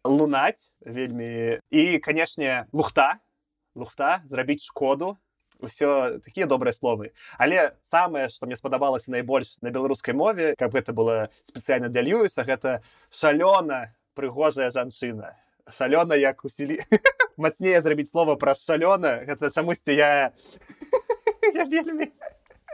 [0.05, 1.61] лунаць вельмі.
[1.71, 3.21] І канешне лухта.
[3.75, 5.17] Лухта зрабіць шкоду
[5.61, 7.13] ўсё такія добрыя словы.
[7.39, 12.45] Але самае што мне спадабалася найбольш на беларускай мове каб гэта было спецыяльна для льюіса
[12.45, 15.37] гэта шалёна прыгожая жанчына
[15.71, 16.81] шалёна як усілі
[17.37, 20.33] мацнее зрабіць слова праз шалёна гэта чамусьці я
[21.55, 22.13] я вельмі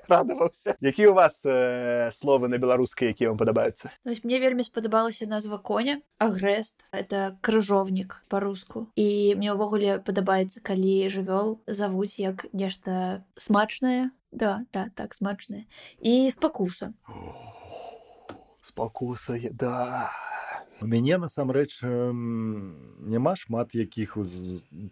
[0.12, 5.58] радаваўся які у вас э, словы на беларускай якія вам падабаюцца мне вельмі спадабалася назва
[5.58, 8.88] коня агрэст это крыжовнік по-руску.
[8.96, 14.10] І мне ўвогуле падабаецца калі жывёл завуць як нешта смачнае.
[14.32, 15.66] Да да так смачнае.
[16.00, 16.92] І спакуса
[18.62, 20.10] спакуса да
[20.82, 24.16] у мяне насамрэч няма шмат якіх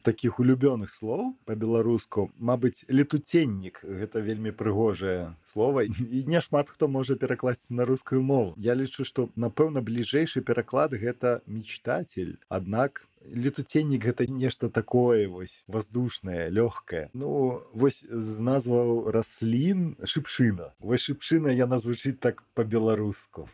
[0.03, 5.83] таких улюбёных слоў по-беларуску Мабыць летуценнік гэта вельмі прыгожае слово.
[6.17, 8.55] І не шмат хто можа перакласці на рускую мову.
[8.57, 16.49] Я лічу што напэўна бліжэйшы пераклад гэта мечтатель аднак летуценнік гэта нешта такое вось воздушнае
[16.51, 23.49] лёгкае Ну вось з назваў раслін шыпшына вось шыпшына яна звучыць так по-беларуску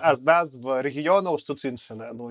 [0.00, 2.30] а з назв рэгіёнаў штуцынчына ну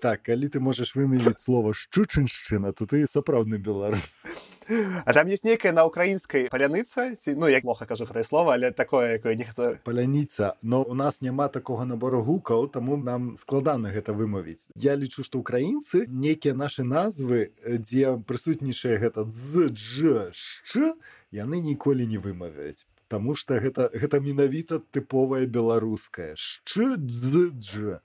[0.00, 4.24] так калі ты можаш вымявіць слова шчучыншчына то ты сапраўдны беларус
[4.68, 8.70] А там есть нейкая на украінскай паляныца ці ну як плохо кажу гэтае слово але
[8.70, 9.46] такое якое не
[9.84, 15.24] паляніца но у нас няма такога набору гукаў таму нам складана гэта вымавіць Я лічу
[15.24, 20.94] што украінцы нейкія нашы назвы дзе прысутнічае гэта з дж шч
[21.32, 27.96] яны ніколі не вымавяць Таму што гэта, гэта менавіта тыповая беларуская шчдж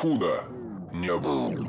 [0.00, 0.48] худа.
[0.96, 1.68] Не быў.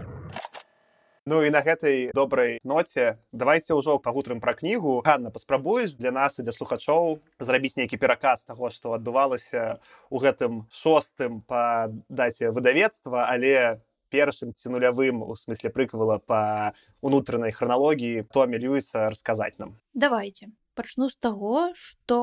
[1.26, 5.04] Ну і на гэтай добрай ноце давайте ўжо пагутрым пра кнігу.
[5.04, 10.64] Ганна паспрабуеш для нас і для слухачоў зрабіць нейкі пераказ таго што адбывалася ў гэтым
[10.72, 18.60] шостым па даце выдавецтва але першым ці нулявым у смысле прыквала па унутранай храналогіі томе
[18.60, 19.76] льюіса расказаць нам.
[19.94, 22.18] Давайте пачну з таго што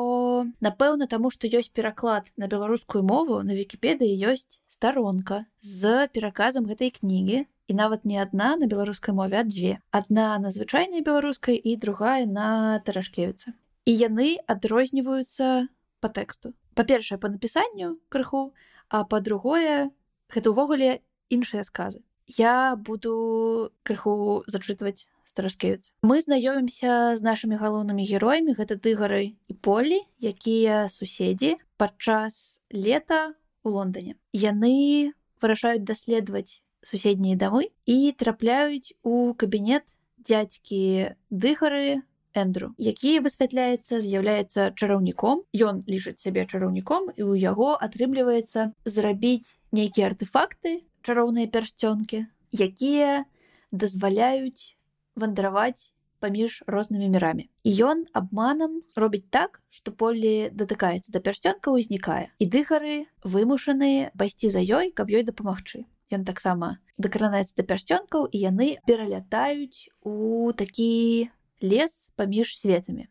[0.67, 6.91] напэўна таму што ёсць пераклад на беларускую мову на вкіпедыі ёсць старонка з пераказам гэтай
[6.91, 9.79] кнігі і нават не адна на беларускай мове а дзве.
[9.95, 13.55] Адна на звычайнай беларускай і другая на тарашкевіца
[13.87, 15.71] і яны адрозніваюцца
[16.03, 16.53] по тэксту.
[16.75, 18.51] Па-першае по напісанню крыху
[18.91, 19.95] а па-другое
[20.35, 22.03] гэта ўвогуле іншыя сказы
[22.38, 29.99] я буду крыху зачытваць стараскевец мы знаёмімся з нашымі галоўнымі героямі гэта дыгары і полі
[30.19, 34.16] якія суседзі падчас лета у лондоне.
[34.33, 42.03] Яны вырашаюць даследаваць суседнія дамы і трапляюць у кабінет дядзькі дыгары
[42.35, 45.43] эндру які высвятляецца з'яўляецца чараўніком.
[45.55, 53.25] Ён лічыць сябе чараўніком і ў яго атрымліваецца зрабіць нейкія артефакты чароўныя пярсцёнкі якія
[53.71, 54.77] дазваляюць
[55.15, 57.49] вандраваць паміж рознымі мірамі.
[57.65, 64.53] І ён абманам робіць так што полі датыкаецца да пярсцёнка ўзнікае і дыхары вымушаны пайсці
[64.53, 65.89] за ёй каб ёй дапамагчы.
[66.13, 71.31] Ён таксама дакранаецца да пярсцёнкаў і яны пералятаюць у такі
[71.65, 73.09] лес паміж светамі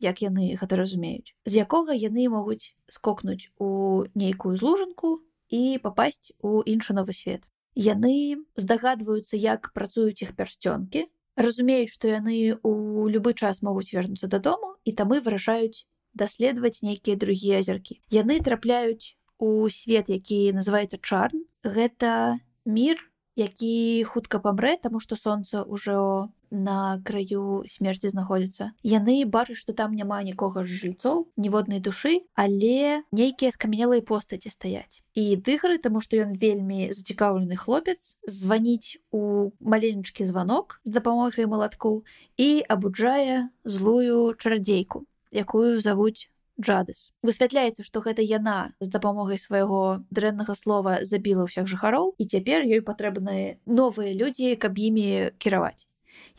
[0.00, 6.62] як яны гэта разумеюць з якога яны могуць скокнуць у нейкую злужанку і попасть у
[6.62, 7.44] іншы новы свет.
[7.74, 14.76] Яны здагадваюцца як працуюць іх пярсцёнкі разумеюць што яны у любы час могуць вернуцца дадому
[14.84, 21.46] і тамы вырашаюць даследаваць нейкія другія азіркі яны трапляюць у свет які называется чарн.
[21.64, 22.98] Гэта мир
[23.36, 29.94] які хутка памрэ таму што сонца ўжо на краю смерці знаходзіцца яны бачаць што там
[29.94, 36.18] няма нікога з жыльцоў ніводнай душы але нейкія скамянелыя постаці стаяць і дыгары таму што
[36.18, 42.02] ён вельмі зацікаўлены хлопец званіць у маленечкі званок з дапамогай малатку
[42.36, 50.54] і абуджае злую чарадзейку якую завуць джадыс высвятляецца што гэта яна з дапамогай свайго дрэннага
[50.58, 55.86] слова забіла ўсіх жыхароў і цяпер ёй патрэбныя новыя людзі каб імі кіраваць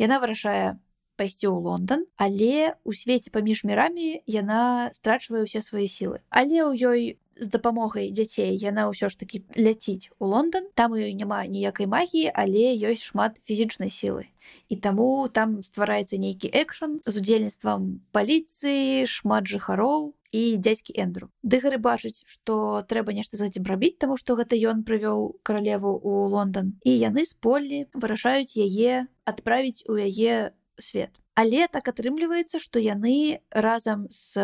[0.01, 0.77] яна вырашае
[1.19, 6.71] пайсці ў лондон але у свеце паміж мірамі яна страчвае ўсе свае сілы але ў
[6.81, 7.01] ёй
[7.41, 10.67] з дапамогай дзяцей яна ўсё ж таки ляціць у лондон.
[10.75, 14.29] Там у ёй няма ніякай магіі але ёсць шмат фізічнай сілы
[14.69, 21.77] і таму там ствараецца нейкі экшн з удзельніцтвам паліцыі шмат жыхароў і дзядзькі эндру дыгары
[21.77, 26.79] бачыць што трэба нешта з гэтым рабіць таму што гэта ён прывёў каралеву у лондон.
[26.83, 31.19] І яны з полі вырашаюць яе адправіць у яе свет.
[31.35, 34.39] Але так атрымліваецца што яны разам з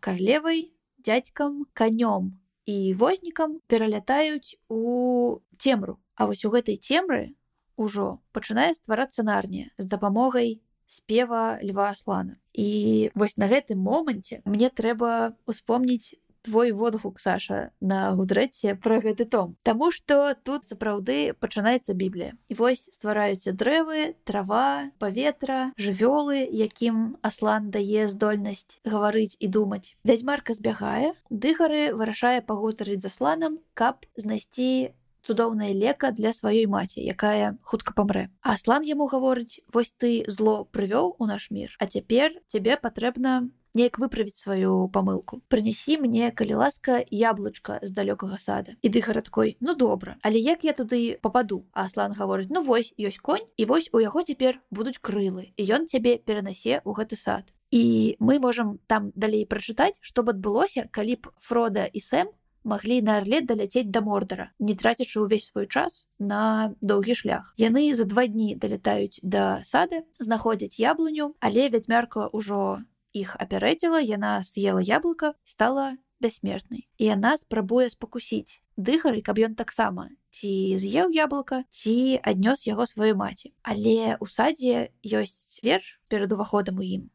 [0.00, 0.70] карлевай
[1.04, 6.00] дядзькам канём і вознікам пералятаюць у цемру.
[6.14, 7.34] А вось у гэтай цемры
[7.76, 12.36] ўжо пачынае стварацца нарнія з дапамогай спева льва аслана.
[12.52, 19.24] І вось на гэтым моманце мне трэба успомніць твой водгук Саша на гудрэце пра гэты
[19.24, 19.56] том.
[19.64, 22.36] Таму што тут сапраўды пачынаецца біблія.
[22.52, 29.96] І вось ствараюцца дрэвы трава паветра жывёлы якім аслан дае здольнасць гаварыць і думаць.
[30.04, 34.92] Вядзьмарка збягае дыгары вырашае пагутарыць за сланам каб знайсці
[35.24, 38.28] цудоўнае лека для сваёй маці якая хутка памрэ.
[38.44, 43.98] Аслан яму гаворыць вось ты зло прывёў у наш мір а цяпер цябе патрэбна неяк
[43.98, 45.42] выправіць сваю памылку.
[45.50, 50.62] Прынясі мне калі ласка яблычка з далёкага сада і ды гарадкой ну добра але як
[50.62, 55.00] я туды попаду аслан гаворыць ну вось ёсць конь і вось у яго цяпер будуць
[55.00, 60.22] крылы і ён цябе перанасе ў гэты сад і мы можам там далей прачытаць што
[60.22, 62.30] б адбылося калі б фрода і сэм
[62.64, 67.52] маглі на арле даляцець да мордара не трацячы ўвесь свой час на доўгі шлях.
[67.60, 74.42] Яны за два дні далятаюць да сада знаходзяць яблыню але вядзьмярка ўжо іх апярэдзіла яна
[74.42, 80.50] съела яблыка стала бяссмертнай і яна спрабуе спакусіць дыхары каб ён таксама ці
[80.82, 83.54] з'еў яблыка ці аднёс яго сваёй маці.
[83.62, 87.13] Але у садзе ёсць верш перад уваходам у ім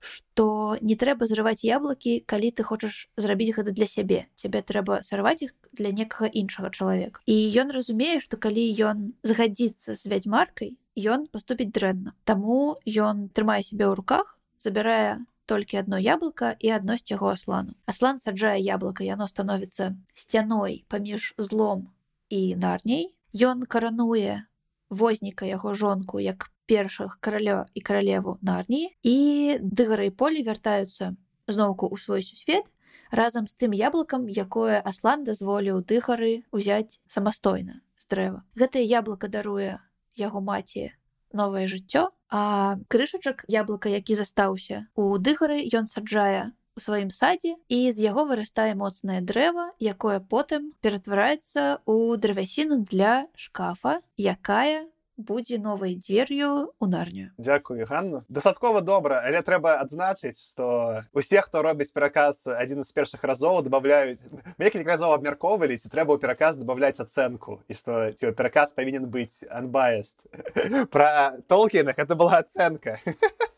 [0.00, 5.42] што не трэба зрываць яблыкі калі ты хочаш зрабіць гэта для сябе цябе трэба сарваць
[5.46, 11.26] іх для некага іншага чалавека і ён разумее што калі ён згадзіцца з вядзьмаркай ён
[11.32, 17.32] паступіць дрэнна Таму ён трымае сябе ў руках забірае толькі одно яблыка і адносць яго
[17.32, 17.74] аслану.
[17.86, 21.90] Аслан саджае яблыка яно становіцца сцяной паміж злом
[22.30, 23.10] і нарней
[23.48, 24.44] ён карануе
[24.92, 28.92] возніка яго жонку як першых каралё і каралеву нарніі.
[29.02, 29.16] І
[29.64, 31.16] дыгары полі вяртаюцца
[31.48, 32.68] зноўку ў свой сусвет
[33.10, 38.44] разам з тым яблыкам якое аслан дазволіў дыхары ўзяць самастойна з дрэва.
[38.54, 39.80] Гэтае яблоко даруе
[40.16, 40.92] яго маці
[41.32, 47.78] новае жыццё а крышачак яблыка які застаўся у дыгары ён саджае у сваім садзе і
[47.92, 54.88] з яго вырастае моцнае дрэва якое потым ператвараецца ў дравясіну для шкафа якая
[55.20, 58.24] будзе новай дзвер'ю у нарню Дякую Ганна.
[58.28, 64.24] Дастаткова добра але трэба адзначыць што усе хто робіць пераказ адзін з першых разоў добавляюць
[64.56, 69.44] некалькі разоў абмяркоўвалі ці трэба ў пераказ добавляць ацэнку і што ці пераказ павінен быць
[69.52, 70.16] анбаест
[70.94, 72.96] пра толкінах это была ацэнка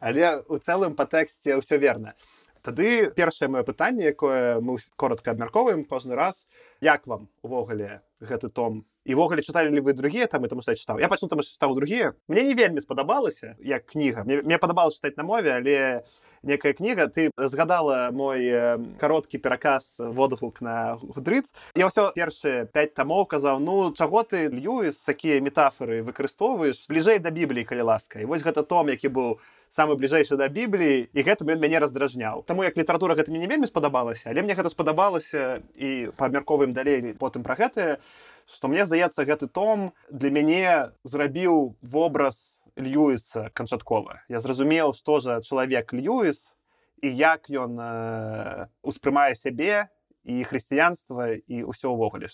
[0.00, 2.14] але у цэлым па тэксце ўсё верна.
[2.62, 6.46] Тады першае маё пытанне якое мы коротко абмяркоўваем кожны раз
[6.80, 8.86] як вам увогуле гэты том?
[9.04, 11.00] Івогуле чыталі ли вы другія там тому что я чытаў?
[11.02, 12.14] Я пачну там чытаў другія.
[12.28, 14.22] Мне не вельмі спадабалася як кніга.
[14.22, 16.06] Мне, мне падабалось чытаць на мове але
[16.46, 17.10] некая кніга.
[17.10, 18.46] Ты згадала мой
[19.02, 25.02] кароткі пераказ водгук на гудрыц я ўсё першыя 5 тамоў казаў ну чаго ты льюіс
[25.02, 26.86] такія метафоры выкарыстоўваеш?
[26.86, 28.22] Бліжэй да бібліі калі ласка.
[28.22, 29.42] І вось гэта том які быў
[29.72, 33.48] самы бліжэйшы да бібліі і гэтым ён мяне раздражняў Таму як літаратура гэта мне не
[33.48, 37.96] вельмі спадабалася але мне гэта спадабалася і паабмярковаем далей потым пра гэтае
[38.44, 45.40] што мне здаецца гэты том для мяне зрабіў вобраз льюіса канчаткова я зразумеў што жа
[45.40, 46.52] чалавек льюіс
[47.00, 49.88] і як ён э, успрымае сябе
[50.24, 52.28] і хрысціянства і ўсё ўвогуле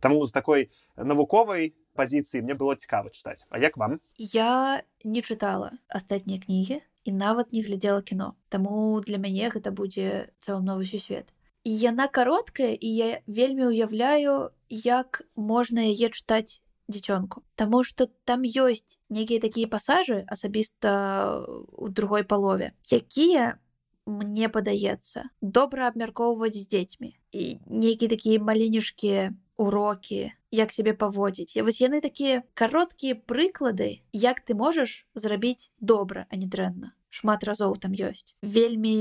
[0.00, 3.44] таму з такой навуковай пазіцыі мне было цікава чытаць.
[3.50, 4.00] А як вам?
[4.16, 10.32] Я не чытала астатнія кнігі і нават не глядзела кіно Таму для мяне гэта будзе
[10.40, 11.32] цэлы новы сусвет
[11.64, 18.44] і яна кароткая і я вельмі ўяўляю як можна яе чытаць дзіцёнку Таму што там
[18.44, 21.44] ёсць нейкія такія пасажы асабіста
[21.76, 23.58] у другой палове якія
[24.06, 30.20] мне падаецца добра абмяркоўваць з дзецьмі і нейкія такія маленечкія урокі
[30.50, 33.90] як сябе паводзіць вось яны такія кароткія прыклады
[34.24, 38.94] як ты можаш зрабіць добра а не дрэнна шмат разоў там ёсць вельмі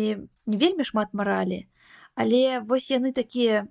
[0.45, 1.63] не вельмі шмат маралі
[2.19, 3.67] але вось яны такія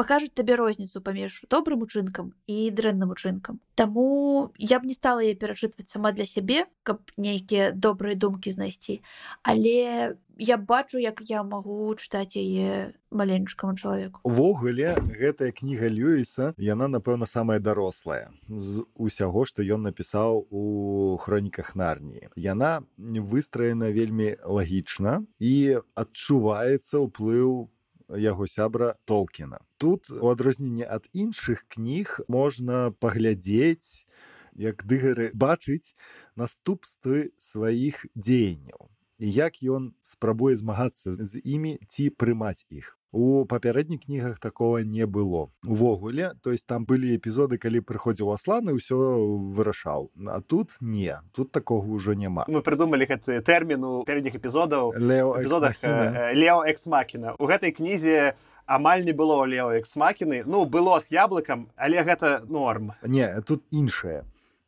[0.00, 5.32] пакажуць табе розніцу паміж добрым учынкам і дрэнным учынкам Таму я б не стала я
[5.32, 9.00] перачытваць сама для сябе каб нейкія добрыя думкі знайсці.
[9.40, 16.92] Але я бачу як я магу чытаць яе маленечкаму чалавеку увогуле гэтая кніга льюіса яна
[16.92, 22.28] напэўна самая дарослая з усяго што ён напісаў у хроніках нарніі.
[22.36, 27.72] Яна выстраена вельмі лагічна і адчуваецца ўплыў
[28.16, 29.60] яго сябра толкіна.
[29.78, 34.06] Тут у адрозненне ад іншых кніг можна паглядзець
[34.54, 35.94] як дыгары бачыць
[36.36, 44.38] наступствы сваіх дзеянняў як ён спрабуе змагацца з імі ці прымаць іх у папярэдніх кнігах
[44.38, 45.50] такого не было.
[45.66, 50.10] Увогуле то есть там былі эпізоды калі прыходзіў асланы ўсё вырашаў.
[50.28, 52.46] А тут не тут такого ўжо няма.
[52.46, 55.82] Мы прыдумалі гэты тэрмін у пярэдніх эпізодаў эпізодах
[56.34, 62.02] лео эксмакіна у гэтай кнізе амаль не было лео эксмакіны ну было з яблыкам але
[62.06, 62.94] гэта норм.
[63.02, 64.22] Не тут іншае.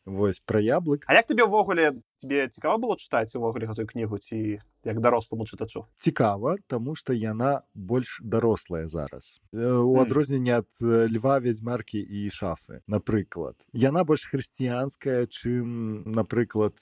[0.05, 1.07] Вось пра яблык.
[1.07, 5.87] А як табе ўвогуле тебе цікава было чытаць увогуле гэтую кнігу ці як даросламу чытачу?
[5.99, 9.41] Цікава тому что яна больш дарослая зараз.
[9.53, 13.55] У адрозненне ад льва вядзьмаркі і шафы напрыклад.
[13.73, 16.75] Яна больш хрысціянская чым напрыклад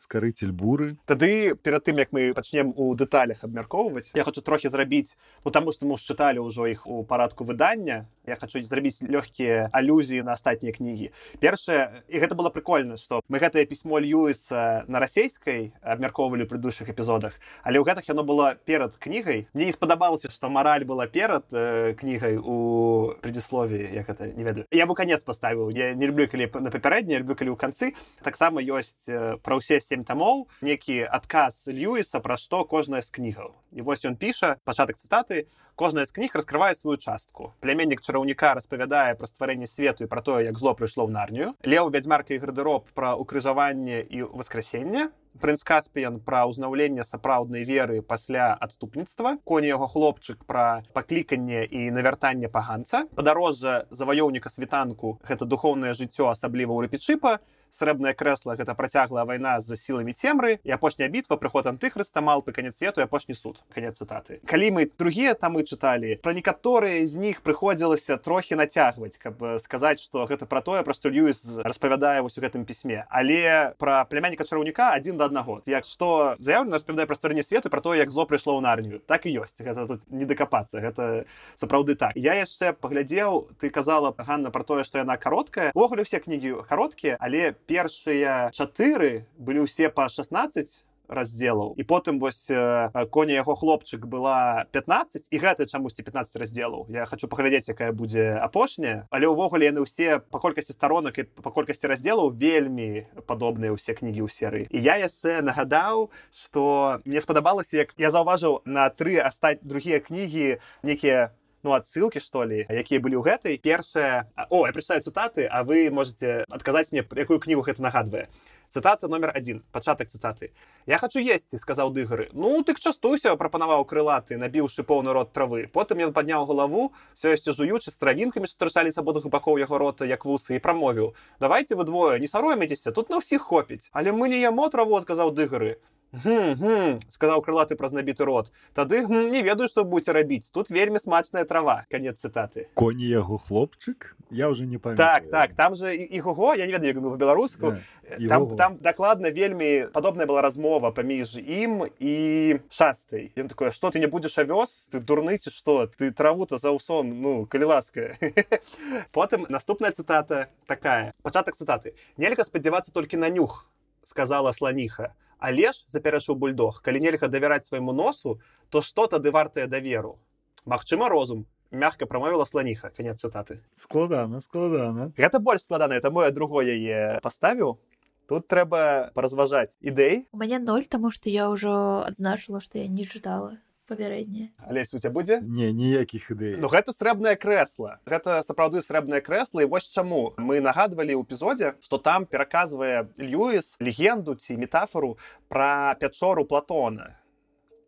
[0.00, 0.96] скарыцель буры.
[1.06, 5.72] Тады перад тым як мы пачнем у дэталях абмяркоўваць я хочу трохі зрабіць ну таму
[5.72, 10.72] што мы чыталі ўжо іх у парадку выдання я хочу зрабіць лёгкія алюзіі на астатнія
[10.76, 11.12] кнігі.
[11.40, 17.36] Першае і гэта было прикольно что мы гэтае пісьмо льюіса на расійскай абмяркоўвалі прыдушых эпізодах
[17.62, 21.94] але ў гэтых яно было перад кнігай мне не спадабалася што мараль была перад э,
[21.98, 26.50] кнігай у преддзіслові як это не ведаю я бы конец паставіў я не люблю калі
[26.60, 31.66] на папярэдні люблю калі ў канцы таксама ёсць э, пра ўсе сем тамоў некі адказ
[31.66, 35.46] льюіса пра што кожная з кнігаў і вось ён піша пачатак цытаты
[35.76, 40.48] кожная з кніг раскрывае сваю частку пляменнік чараўніка распавядае пра стварэнне свету і пра тое
[40.48, 46.16] як зло прыйшло ў нарнію леў вядзьмарка і гардероб пра укрыжаванне і воскресенне прынц каспіян
[46.24, 53.84] пра ўзнаўленне сапраўднай веры пасля адступніцтва коні яго хлопчык пра пакліканне і навяртанне паганца падарожжа
[53.92, 57.36] заваёўніка світанку гэта духоўнае жыццё асабліва ў рэпічыпа
[57.76, 62.80] срэбнае крэсла гэта працяглая вайна з сіламі цемры і апошняя бітва прыход антыхрыста малпы канец
[62.80, 68.16] свету апошні суд канец цытаты калі мы другія тамы чыталі пра некаторыя з них прыходзілася
[68.16, 72.64] трохі нацягваць каб сказаць што гэта пра тое пра што льюіс распавядае вось у гэтым
[72.64, 77.68] пісьме але пра племянніка чараўніка адзін да аднаго як што заяўлена распавядае пра стварэнне свету
[77.68, 81.26] пра то як зло прыйшло ў нарнію так і ёсць гэта тут не дакапацца гэта
[81.56, 82.12] сапраўды так.
[82.16, 87.16] Я яшчэ паглядзеў ты казала Ганна про тое што яна кароткая увогуле все кнігі кароткія
[87.20, 94.06] але першыя чатыры былі ўсе па 16 раздзелаў і потым вось э, коня яго хлопчык
[94.06, 96.86] была 15 і гэта чамусьці 15 раздзелаў.
[96.90, 99.06] Я хочу паглядзець якая будзе апошняя.
[99.10, 104.26] Але ўвогуле яны ўсе па колькасці старонак і па колькасці раздзелаў вельмі падобныя ўсе кнігі
[104.26, 104.64] ў серыі.
[104.70, 110.58] І я яшчэ нагадаў что мне спадабалася як я заўважыў на тры астаць другія кнігі
[110.82, 111.30] некія
[111.66, 115.90] ну адсылкі што ли якія былі ў гэтай першая о я прачытаю цытаты а вы
[115.90, 118.30] можете адказаць мне якую кнігу гэта нагадвае
[118.70, 120.54] цытата номер один пачатак цытаты
[120.86, 125.66] я хочу есці сказаў дыгары ну ты частуйся прапанаваў крылаты набіўшы поўны рот травы.
[125.66, 130.06] Потым ён падняў галаву все яшчэ жуючы з травінкамі страчалі з абодах бакоў яго рота
[130.06, 134.30] як вусы і прамовіў давайте вы двое не саромецеся тут на ўсіх хопіць але мы
[134.30, 135.82] не яму траву адказаў дыгары
[136.14, 141.44] сказаў крылаты праз набіты рот тады гм, не ведаю што будзе рабіць тут вельмі смачная
[141.44, 141.84] трава.
[141.90, 144.16] Конец цытаты коні яго хлопчык?
[144.30, 144.96] Я уже не памятаю.
[144.96, 147.74] так так там же іго я не ведаю по-беларуску
[148.18, 148.28] Іго.
[148.28, 153.98] там, там дакладна вельмі падобная была размова паміж ім і шастай ён такое что ты
[153.98, 158.14] не будзеш авёс ты дурны ці што ты траву-то за ўсом ну калі ласка
[159.12, 161.12] потым наступная цытата такая.
[161.22, 163.66] Пачатак цытаты нельга спадзявацца толькі на нюх
[164.04, 166.80] сказала сланіха але ж запярэчыў бульдог.
[166.82, 170.18] Калі нельга давяраць свайму носу то што тады вартае даверу
[170.66, 175.12] Магчыма розум мягко прамовіла сланіха конец цытаты складана складана.
[175.16, 177.78] Гэта больш складана это мое другое яе паставіў
[178.26, 183.06] тут трэба паразважаць ідэй у мяне ноль таму што я ўжо адзначыла што я не
[183.06, 183.58] чытала
[183.88, 189.22] папярэднія алесь у ця будзе не ніякіх ідэй Ну гэта срэбнае крэсла гэта сапраўды срэбнае
[189.22, 195.16] крэсла і вось чаму мы нагадвалі ў эпізодзе што там пераказвае Льюіс легенду ці метафору
[195.48, 197.16] пра пячору платона.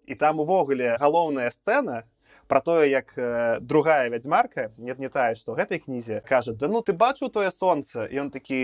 [0.07, 2.05] І там увогуле галоўная сцэна
[2.49, 6.81] про тое як э, другая вядзьмарка нет не тая што гэтай кнізе кажа да ну
[6.81, 8.59] ты бачыў тое сонца і он такі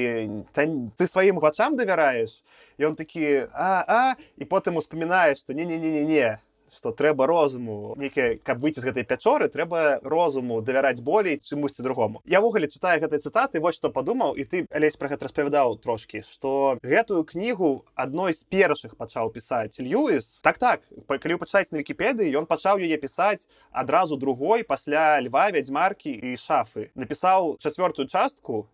[0.57, 2.41] ты сваім вачам давяраеш
[2.79, 4.17] і он такі а а?
[4.41, 6.41] І потым успамінаеш што не не не не не
[6.77, 12.23] што трэба розуму нейкія каб выйти з гэтай пячоры трэба розуму давяраць болей чымусьці другому.
[12.27, 16.23] Я ввогуле чытаю гэтай цытаты вось што падумаў і ты алесь пра гэта распавядаў трошкі
[16.27, 20.41] што гэтую кнігу адной з першых пачаў пісаць льюіс.
[20.43, 26.11] Так так калі пачаць на вкіпедыі ён пачаў яе пісаць адразу другой пасля льва вядзьмаркі
[26.11, 26.91] і шафы.
[26.95, 28.67] Напісаў чацвёртую частку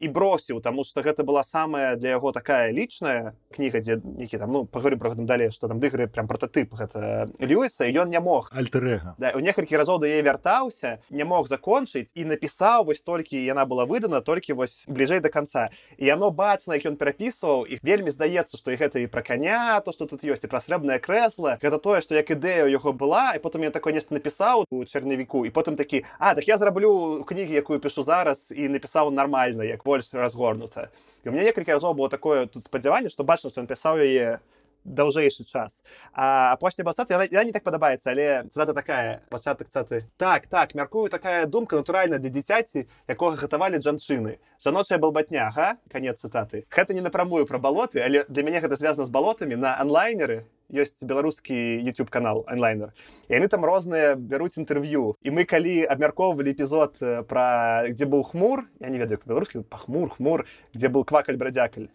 [0.00, 4.52] і бросіў таму што гэта была самая для яго такая лічная кніга дзе нейкі там
[4.52, 8.50] ну паговорым про гэтым далей што там дыгры прям прототып гэта льюіса ён не мог.
[8.52, 13.40] Альтерга да, у некалькі разоў да яе вяртаўся не мог закончыць і напісаў вось толькі
[13.40, 17.80] яна была выдана толькі вось бліжэй до конца і яно бачна як ён перапісваў іх
[17.80, 21.00] вельмі здаецца што і гэта і пра каня то што тут ёсць і пра срэбнае
[21.00, 21.56] крэсла.
[21.62, 24.84] Гэта тое што як ідэя ў яго была і потым я такое нешта напісаў у
[24.84, 29.64] чарнавіку і потым такі а так я зраблю кнігі якую пішу зараз і напісаў нармальна
[29.64, 30.90] як больш разгорнута
[31.24, 34.38] і у меня некалькі разоў было такое тут спадзяванне што бачна што ён пісаў яе
[34.86, 35.82] даўжэйшы час
[36.12, 39.22] а апошні басад яна, яна не так падабаецца але цытата такая.
[39.30, 45.50] Пачатак цаты так так мяркую такая думка натуральна для дзіцяці якога гатавалі жанчыны жаночая балбатня
[45.50, 49.56] га канец цытаты гэта не напрамую пра балоты але для мяне гэта звязана з балотамі
[49.56, 52.94] на онлайнеры ёсць беларускі youtube канал онлайнер
[53.28, 55.14] яны там розныя бяруць інтэрв'ю.
[55.22, 60.46] І мы калі абмяркоўвалі эпізод пра дзе быў хмур я не ведаю беларускі пахмур хмур
[60.74, 61.90] дзе был квакаль брадзякаль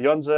[0.00, 0.32] Ён же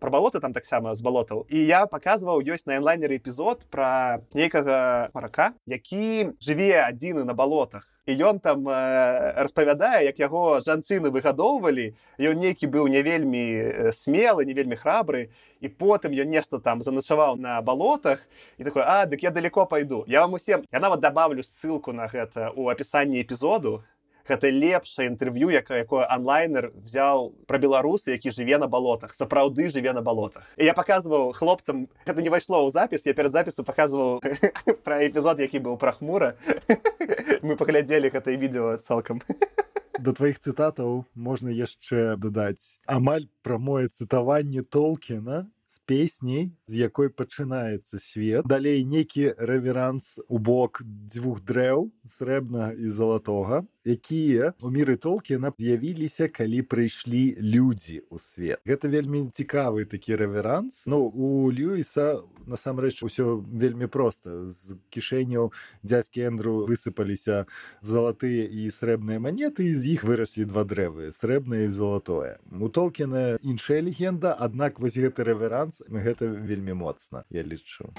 [0.00, 5.12] пра балоты там таксама з балотаў і я паказваў ёсць на онлайнеры эпізод пра нейкага
[5.12, 11.92] парака які жыве адзіны на балотах і ён там э, распавядае як яго жанчыны выгадоўвалі.
[12.16, 15.28] Ён нейкі быў не вельмі смелы не вельмі храбры.
[15.60, 18.24] І потым ён нешта там заначаваў на балотах
[18.56, 22.08] і такой а дык я далеко пайду я вам усім я нават добавлю ссылку на
[22.08, 23.84] гэта у апісанні эпізоду
[24.28, 29.92] гэта лепшае інтэрв'ю якое якое онлайнер взял пра беларусы які жыве на балотах сапраўды жыве
[29.96, 34.20] на балотах і я показываў хлопцам гэта не пайшло ў запіс я перад запісу показываў
[34.86, 36.36] пра эпізод які быў пра хмура.
[37.42, 39.22] Мы паглядзелі гэтае відео цалкам
[39.98, 48.00] да тваіх цытатаў можна яшчэ дадаць амаль прамое цытаванне толкіна з песняй з якой пачынаецца
[48.00, 48.46] свет.
[48.48, 56.28] Далей нейкі рэверанс у бок дзвюх дрэў срэбна і залатога якія у міры толкіна з'явіліся
[56.28, 58.60] калі прыйшлі людзі ў свет.
[58.68, 66.28] Гэта вельмі цікавы такі рэверанс Ну у Льюіса насамрэч усё вельмі проста з кішэняў дзядзькі
[66.28, 67.48] Эндру высыпаліся
[67.80, 72.38] залатыя і срэбныя манеты з іх выраслі два дрэвы срэбнае і золотое.
[72.52, 77.92] У толкіна іншая легенда аднак вось гэты рэверанс гэта вельмі моцна я лічу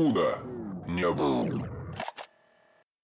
[0.00, 0.38] худа
[0.88, 1.79] не было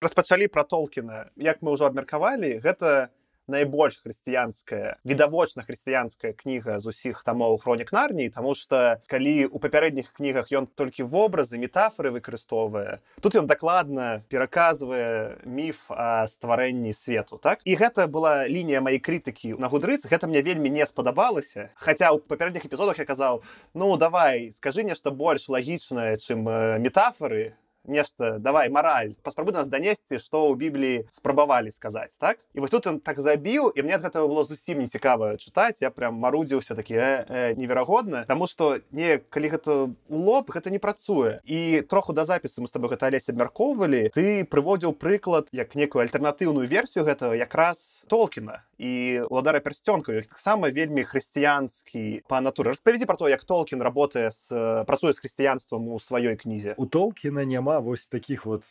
[0.01, 3.09] распачалі пра толкіна як мы ўжо абмеркавалі гэта
[3.47, 10.13] найбольш хрысціянская відавочна хрысціянская кніга з усіх тамоў хронік нарніі Таму што калі у папярэдніх
[10.13, 17.63] кнігах ён толькі вобразы метафоры выкарыстоўвае тут ён дакладна пераказвае міф о стварэнні свету так?
[17.65, 21.71] І гэта была лінія маёй крытыкі на гудрыц гэта мне вельмі не спадабалася.
[21.79, 26.45] Хаця ў папярэдніх эпізодах я казаў ну давай скажы нешта больш лагічнае чым
[26.83, 27.55] метафоры
[27.89, 32.39] нешта давай мораль паспрабуй нас данесці што ў бібліі спрабавалі сказаць так?
[32.55, 35.81] І вось тут ён так забіў і мне ад гэтага было зусім не цікава чытаць
[35.81, 39.71] я прям марудзіўся такі э, э, неверагодна Таму што не калі гэта
[40.09, 44.11] у лоб гэта не працуе і троху да запісу мы с тобой гэта алесь абмяркоўвалі
[44.15, 50.69] ты прыводзіў прыклад як некую альтэрнатыўную версію гэтага якраз толкіна і уладара пярсцёнка як таксама
[50.69, 55.97] вельмі хрысціянскі па натуры распавядзі про то як толкін работае з працуе з хрысціянствам у
[55.97, 58.65] сваёй кнізе у толкіна няма вось таких вот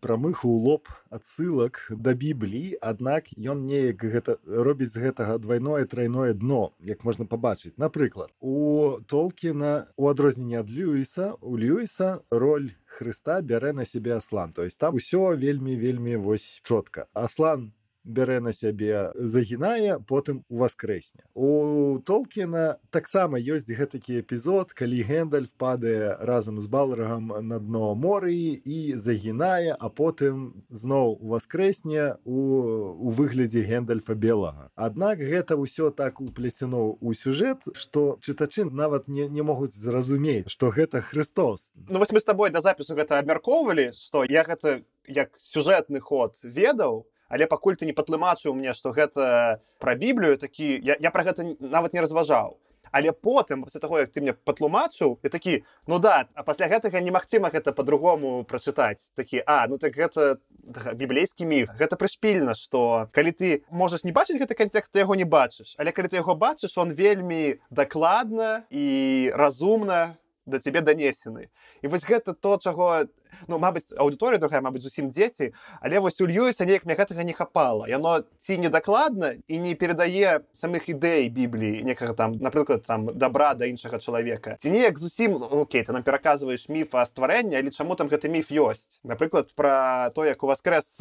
[0.00, 6.32] прамых у лоб адсылак да бібліі аднак ён неяк гэта робіць з гэтага двойное тройное
[6.32, 7.76] дно як можна пабачыць.
[7.76, 14.52] Напрыклад у толкіна у адрозненне ад льюіса у льюіса роль Хрыста бярэ на сябе аслан.
[14.52, 17.08] То есть там усё вельмі вельмі вось чётка.
[17.12, 17.72] Аслан
[18.06, 26.16] бярэ на сябе загінае потым уваскрэсне у толкіна таксама ёсць гэтакі эпізод калі гэндаль падае
[26.22, 32.46] разам з балрагам на дно морыі і загінае а потым зноў уваскрэсне у
[32.96, 34.70] у выглядзе гэндальфа белага.
[34.74, 40.70] Аднак гэта ўсё так уплясено ў сюжэт што чытачы нават не, не могуць зразумець што
[40.70, 41.70] гэта Христос.
[41.74, 46.38] Ну вось мы з табой да запісу гэта абмяркоўвалі што я гэта як сюжэтны ход
[46.42, 51.24] ведаў але пакуль ты не патлумачыў мне што гэта пра біблію такі я, я пра
[51.26, 52.58] гэта нават не разважаў.
[52.92, 57.02] Але потым пасля таго як ты мне патлумачыў і такі ну да а пасля гэтага
[57.02, 59.10] немагчыма гэта по-другому прачытаць.
[59.14, 60.38] Такі а ну так гэта
[60.94, 61.74] біблейскі міф.
[61.78, 65.74] Гэта прышпільна што калі ты можаш не бачыць гэты кантэкст ты яго не бачыш.
[65.78, 70.16] Але калі ты яго бачыш он вельмі дакладна і разумна
[70.46, 71.50] да цябе данесены.
[71.82, 73.10] І вось гэта то чаго
[73.48, 77.32] ну мабыць аўдыторыя другая мабыць зусім дзеці але вось у льюіса неяк мне гэтага не
[77.32, 77.88] хапала.
[77.88, 83.66] Яно ці недакладна і не перадае самых ідэй бібліі некага там напрыклад там добра да
[83.66, 87.96] іншага чалавека ці неяк зусім ну, Окей ты нам пераказваеш міф о стварэння але чаму
[87.96, 89.00] там гэты міф ёсць?
[89.04, 91.00] Напрыклад про то як у вас крэс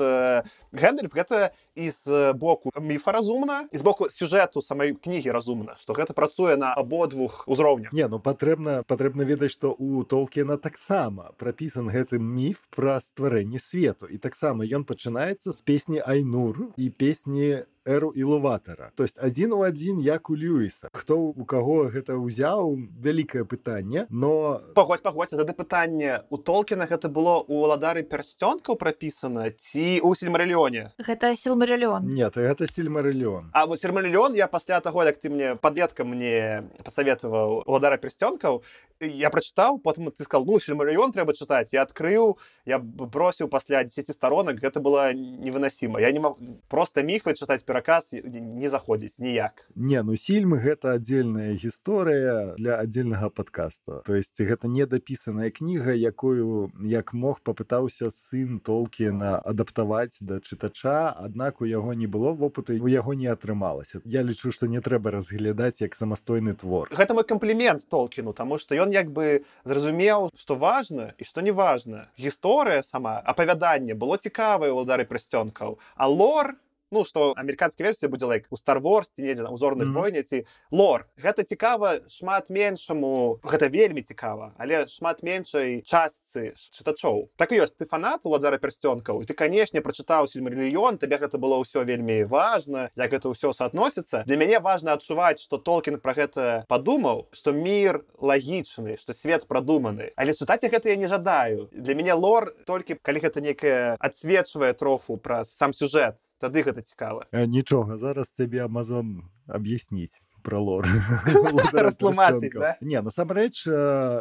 [0.72, 6.14] гэндальф гэта з боку міфа разумна і з боку сюжэту самай кнігі разумна што гэта
[6.14, 12.20] працуе на абодвух узроўнях не ну патрэбна патрэбна ведаць што у толкена таксама прапісан гэты
[12.26, 17.50] міф пра стварэнне свету і таксама ён пачынаецца з песні айнур і песні
[17.86, 22.76] эру ілуватара то есть адзін у адзін як у льюіса хто у каго гэта ўзяў
[22.98, 29.50] вялікае пытанне но пагодзь пагодзь тады пытанне у толкіна гэта было у уладары пярсцёнкаў прапісана
[29.52, 35.18] ці у сельмарылёне гэта сілмарылён нет гэта сельмарылён А вось сельмарылён я пасля таго як
[35.20, 38.64] ты мне падлетка мне пасаветаваў уладара пярсцёнкаў
[39.02, 44.10] я прачытаў потым ты сказал ну сельмарыён трэба чытаць я адкрыў я бросіў пасля 10
[44.10, 46.00] сторонок гэта было невыносіма.
[46.00, 49.68] Я не мог просто міфы чытаць пераказ не заходзіць ніяк.
[49.76, 56.72] Не ну сільмы гэта аддзельная гісторыя для аддзельнага подкаста то есть гэта недапісаная кніга якую
[56.80, 62.80] як мог попытаўся сын толкі на адаптаваць да чытача аднак у яго не было вопыту
[62.80, 64.00] у яго не атрымалася.
[64.06, 66.88] Я лічу што не трэба разглядаць як самастойны твор.
[66.96, 71.52] Гэта мой камплімент толкіну тому что ён як бы зразумеў что важно і что не
[71.52, 76.56] важно гісторыя сама апавяданне было цікавае ўладары прасцёнкаў а лор
[76.92, 80.02] ну што амерыканская версія будзе лайк у старворсці недзе на узорным Мгм.
[80.02, 81.08] войне ці лор.
[81.18, 87.30] Гэта цікава шмат меншаму гэта вельмі цікава але шмат меншай частцы чытачоў.
[87.36, 91.60] Так і ёсць ты фанат уладзара пярсцёнкаў і ты канешне прачытаў сельмарыльён табе гэта было
[91.62, 96.66] ўсё вельмі важна як гэта ўсё суадносіцца для мяне важна адчуваць што толкін пра гэта
[96.68, 100.12] падумаў што мір лагічны што свет прадуманы.
[100.16, 101.70] Але чытаць гэта я не жадаю.
[101.72, 107.28] Для мяне лор толькі калі гэта некае адсвечвае троху пра сам сюжэт тады гэта цікава
[107.48, 110.88] нічога зараз цябе Амазон объясніць про лор
[111.74, 112.76] Растлумачыць, да?
[112.82, 113.66] не насамрэч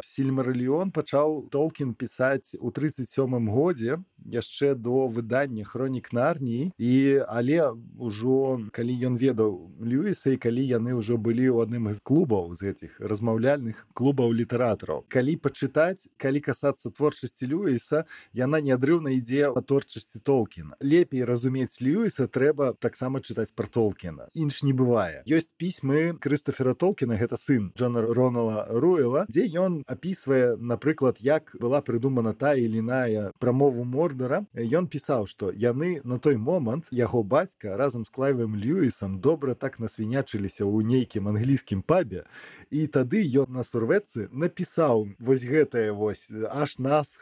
[0.05, 6.93] сильмарыльон пачаў толкін пісаць у 37 годзе яшчэ до выдання хронік нарніі і
[7.29, 12.53] але ўжо калі ён ведаў льюіса і калі яны ўжо былі ў адным з клубаў
[12.57, 15.05] з гэтых размаўляльных клубаў літаратараў.
[15.07, 20.75] Калі пачытаць калі касацца творчасці льюіса яна неадрыўна ідзе па творчасці толкіна.
[20.81, 24.27] Лепей разумець льюіса трэба таксама чытаць про толкіна.
[24.33, 30.57] Інш не бывае ёсць пісьмы крыстафера толкіна гэта сын Джона ронала руэла дзе ён апісвае
[30.59, 36.37] напрыклад як была прыдумана та или іная прамову мордара ён пісаў што яны на той
[36.37, 42.25] момант яго бацька разам з клайвым льюісам добра так насвінячыліся ў нейкім англійскім пабе
[42.71, 47.17] і тады ён на сурвэцы напісаў вось гэтае вось аж нас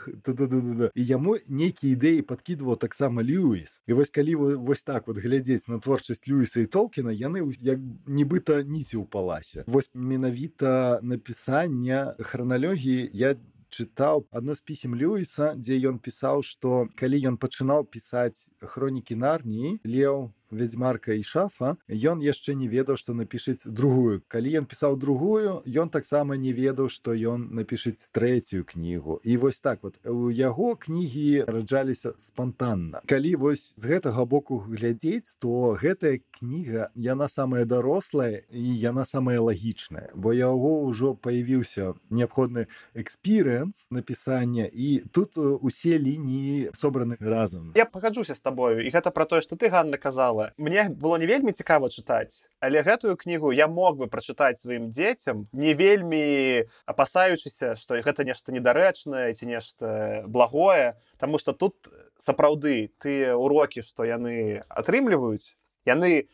[0.94, 3.82] і яму нейкія ідэі падкідваў таксама льюіс.
[3.88, 7.80] І вось калі вы вось так вот глядзець на творчасць льюіса і толкіна яны як
[8.08, 13.36] нібыта ніці ў паласе вось менавіта напісання храналогіі я
[13.74, 19.80] чытаў адно з пісем льюіса дзе ён пісаў што калі ён пачынаў пісаць хронікі нарніі
[19.86, 24.22] леў вядзьмарка і шафа ён яшчэ не ведаў што напішыць другую.
[24.28, 29.20] Калі ён пісаў другую ён таксама не ведаў што ён напішыць трэцюю кнігу.
[29.24, 35.36] І вось так вот у яго кнігі раджаліся спонтанна калі вось з гэтага боку глядзець
[35.40, 40.10] то гэтая кніга яна самая дарослая і яна самая лагічная.
[40.16, 47.72] Бо яго ўжо появіўся неабходны экспірыенс напісання і тут усе лініі собраны разам.
[47.76, 51.18] Я пагаджуся з табою і гэта про тое што ты Ганна казала цікава мне было
[51.18, 56.66] не вельмі цікава чытаць але гэтую кнігу я мог бы прачытаць сваім дзецям не вельмі
[56.86, 61.88] апасаючыся што гэта нешта недарэчнае ці нешта благое Таму что тут
[62.20, 66.28] сапраўды тыя урокі што яны атрымліваюць яны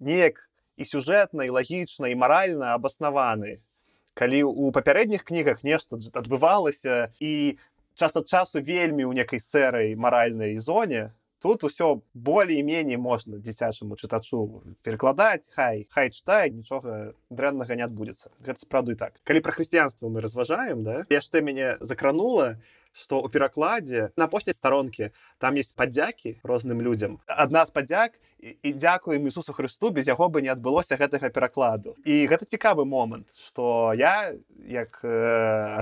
[0.00, 3.60] неяк і сюжэтна і лагічна і маральна абаснаваны.
[4.14, 7.58] Калі у папярэдніх кнігах нешта адбывалася і
[7.94, 11.12] час ад часу вельмі ў некай сэрай маральнай зоне
[11.44, 18.64] тут усё болей-меней можна дзіцячаму чытачу перакладаць хай хай чытае нічога дрэннага не адбудзецца гэта
[18.64, 19.20] сапраўды так.
[19.28, 22.56] Калі пра хрысціянства мы разважаем да яшчэ мяне закранула
[22.96, 28.72] што ў перакладзе на апошняй старонкі там есть падзякі розным людзям адна з падзяк і
[28.72, 33.92] дзякуем Ісусу Хрысту без яго бы не адбылося гэтага перакладу і гэта цікавы момант што
[33.92, 34.32] я
[34.64, 35.12] як э,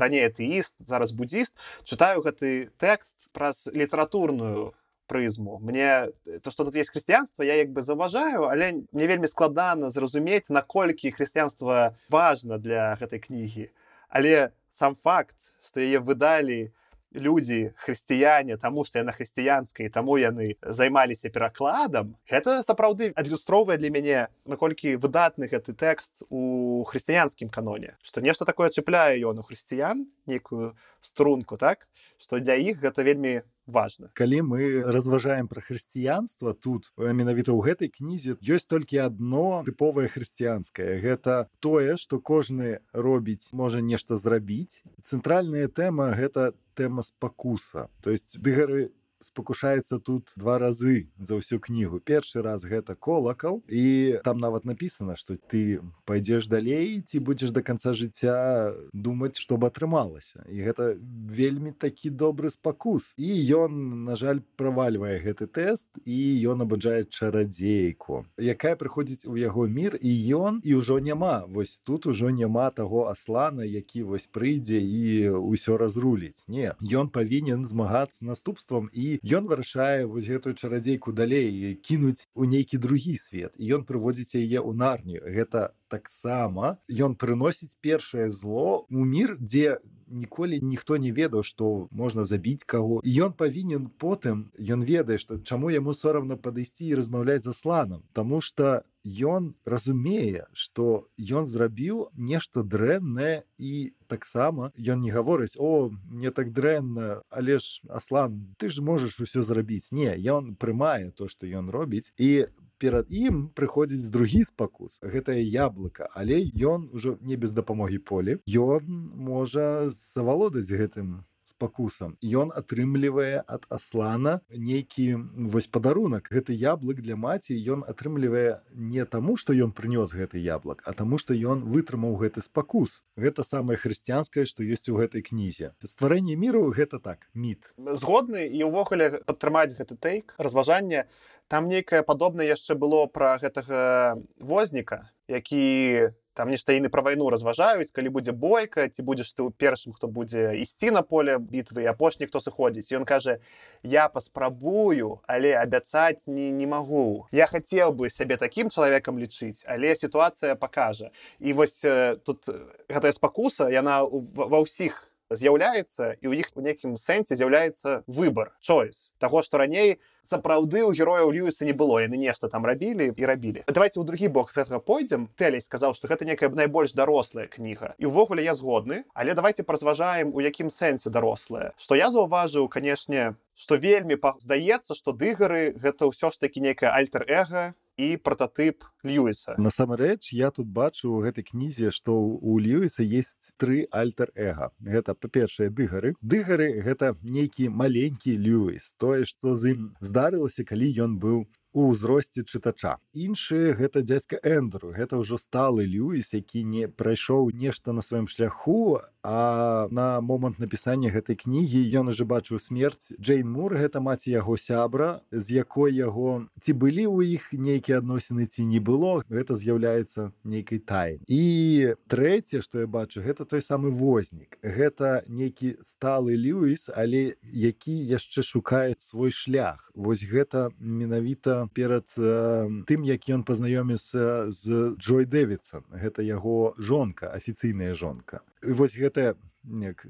[0.03, 1.55] раней атэіст зараз буддзіст
[1.87, 4.73] чытаю гэты тэкст праз літаратурную
[5.13, 6.09] прызму мне
[6.43, 11.13] то что тут есть хрысціянства я як бы заўважаю але мне вельмі складана зразумець наколькі
[11.13, 13.69] хрысціянства важно для гэтай кнігі.
[14.09, 16.73] Але сам факт что яе выдалі
[17.13, 24.29] людзі хрысціяне таму што яна хрысціянскай таму яны займаліся перакладам гэта сапраўды адлюстроўвае для мяне
[24.49, 27.97] наколькі выдатны гэты тэкст у хрысціянскім каноне.
[28.03, 31.89] Што нешта такое чапляе ён у хрысціян нейкую струнку так?
[32.19, 34.11] Што для іх гэта вельмі важно.
[34.15, 40.99] Калі мы разважаем про хрысціянства тут менавіта ў гэтай кнізе ёсць толькі одно тыповае хрысціянскае
[41.03, 44.83] гэта тое что кожны робіць можа нешта зрабіць.
[45.03, 47.89] Цэнтральная тэма гэта тэма спакуса.
[48.03, 48.91] То есть дыгары
[49.23, 52.01] спакушаецца тут два разы за ўсю кнігу.
[52.01, 57.62] Першы раз гэта колакал і там нават написано что ты пойдзеш далей ці будзеш до
[57.62, 60.45] конца жыцця думаць чтобы атрымалася.
[60.49, 60.99] І гэта
[61.31, 63.14] вельмі такі добры спакус.
[63.16, 66.18] І ён на жаль правальвае гэты тэст і
[66.49, 71.45] ён абаджае чарадзейку якая прыходзіць у яго мір і ён і ўжо няма.
[71.49, 76.45] Вось тут ужо няма таго аслана які вось прыйдзе і ўсё разруліць.
[76.49, 82.79] Не ён павінен змагацца наступствам і ён вырашае вось гэтую чарадзейку далей кінуць у нейкі
[82.79, 85.23] другі свет і ён прыводзіць яе ў нарнію.
[85.27, 89.79] Гэта таксама ён прыносіць першае зло у мір дзе
[90.13, 93.01] ніколі ніхто не ведаў што можна забіць каго.
[93.05, 98.03] І ён павінен потым ён ведае што чаму яму сорамна падысці і размаўляць за сланам
[98.13, 105.90] Таму что ён разумее что ён зрабіў нешта дрэннае і таксама ён не гаворыць о
[105.90, 111.28] мне так дрэнна але ж аслан ты ж можаш усё зрабіць не ён прымае то
[111.28, 112.46] что ён робіць і
[112.82, 114.98] перад ім прыходзіць другі спакус.
[115.07, 116.11] Гэтае яблыка.
[116.18, 118.42] Але ён ужо не без дапамогі полі.
[118.50, 118.82] Ён
[119.14, 125.07] можа завалодаць гэтым спакусам ён атрымлівае ад аслана нейкі
[125.55, 130.82] вось падарунак гэты яблык для маці ён атрымлівае не таму што ён прынёс гэты яблык
[130.86, 135.72] а таму што ён вытрымаў гэты спакус гэта самае хрысціянскае што ёсць у гэтай кнізе.
[135.84, 137.74] Стварэнне міру гэта так міт.
[137.76, 141.07] Згодны і ўвогуле падтрымаць гэты тэйк разважанне
[141.49, 147.93] там нейкае падобнае яшчэ было пра гэтага возніка які там нешта іны пра вайну разважаюць
[147.93, 152.26] калі будзе бойка ці будзеш ты ў першым хто будзе ісці на поле бітвы апошні
[152.26, 152.93] хто сыходзіць.
[152.97, 153.38] Ён кажа
[153.84, 157.28] я паспрабую але абяцаць не не магу.
[157.32, 161.84] Я хацеў бы сябе такім чалавекам лічыць але сітуацыя пакажа і вось
[162.24, 162.49] тут
[162.88, 169.11] гэтая спакуса яна ва ўсіх з'яўляецца і ў іх у нейкім сэнсе з'яўляецца выбор choice.
[169.18, 173.64] Таго што раней сапраўды ў герояў льюіса не было яны нешта там рабілі і рабілі.
[173.66, 175.28] Давайте ў другі бок гэтага пойдзем.
[175.37, 177.95] Тэлей сказаў што гэта некая найбольш дарослая кніга.
[177.99, 181.72] І ўвогуле я згодны але давайте празважаем у якім сэнсе дарослая.
[181.76, 187.74] Што я заўважыў канешне што вельмі здаецца што дыгары гэта ўсё ж такі нейкая альтер-эга
[187.97, 189.55] і прататып льюіса.
[189.59, 195.68] Насамрэч я тут бачу у гэтай кнізе што у льюіса есть тры альтер-эга гэта па-першае
[195.68, 201.93] дыгары дыгары гэта нейкі маленькі льюіс тое што з ім здарылася калі ён быў у
[201.93, 202.97] ўзросце чытача.
[203.16, 209.01] Іншы гэта дзядзька эндру гэта ўжо сталы льюіс які не прайшоў нешта на сваім шляху
[209.23, 213.12] а на момант напісання гэтай кнігі ён уже бачыў смерць.
[213.16, 218.47] Джейн мур гэта маці яго сябра з якой яго ці былі ў іх нейкія адносіны
[218.47, 223.91] ці не было гэта з'яўляецца нейкай тайн і трэцяе што я бачу гэта той самы
[223.91, 224.61] вознік.
[224.61, 229.91] Гэта нейкі сталы льюіс але які яшчэ шукае свой шлях.
[229.95, 235.85] Вось гэта менавіта перад э, тым як ён пазнаёміўся з Джой дэвідсон.
[235.93, 238.41] Гэта яго жонка афіцыйная жонка.
[238.63, 239.37] І вось гэтая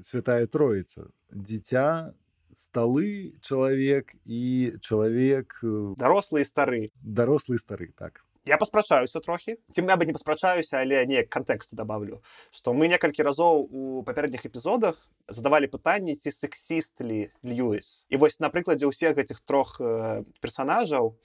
[0.01, 1.09] святая троіца.
[1.31, 2.13] Дзіця
[2.53, 5.59] сталы чалавек і чалавек
[5.97, 6.91] дарослы стары.
[7.01, 8.25] дарослы стары так.
[8.45, 9.55] Я паспрачаюся трохі.
[9.71, 14.45] Ці я бы не паспрачаюся але не кантэксту добавлю што мы некалькі разоў у папярэдніх
[14.45, 18.05] эпізодах задавалі пытанні ці сексістлі льюіс.
[18.09, 21.15] І вось на прыкладзе ўсіх гэтых трох э, персонажаў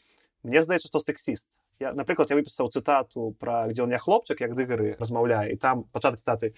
[0.42, 1.48] мне здаецца што сексіст
[1.80, 5.84] я напрыклад я выпісаў цытату пра дзе он я хлопчык як дыгары размаўляе і там
[5.94, 6.54] пачатак цытаты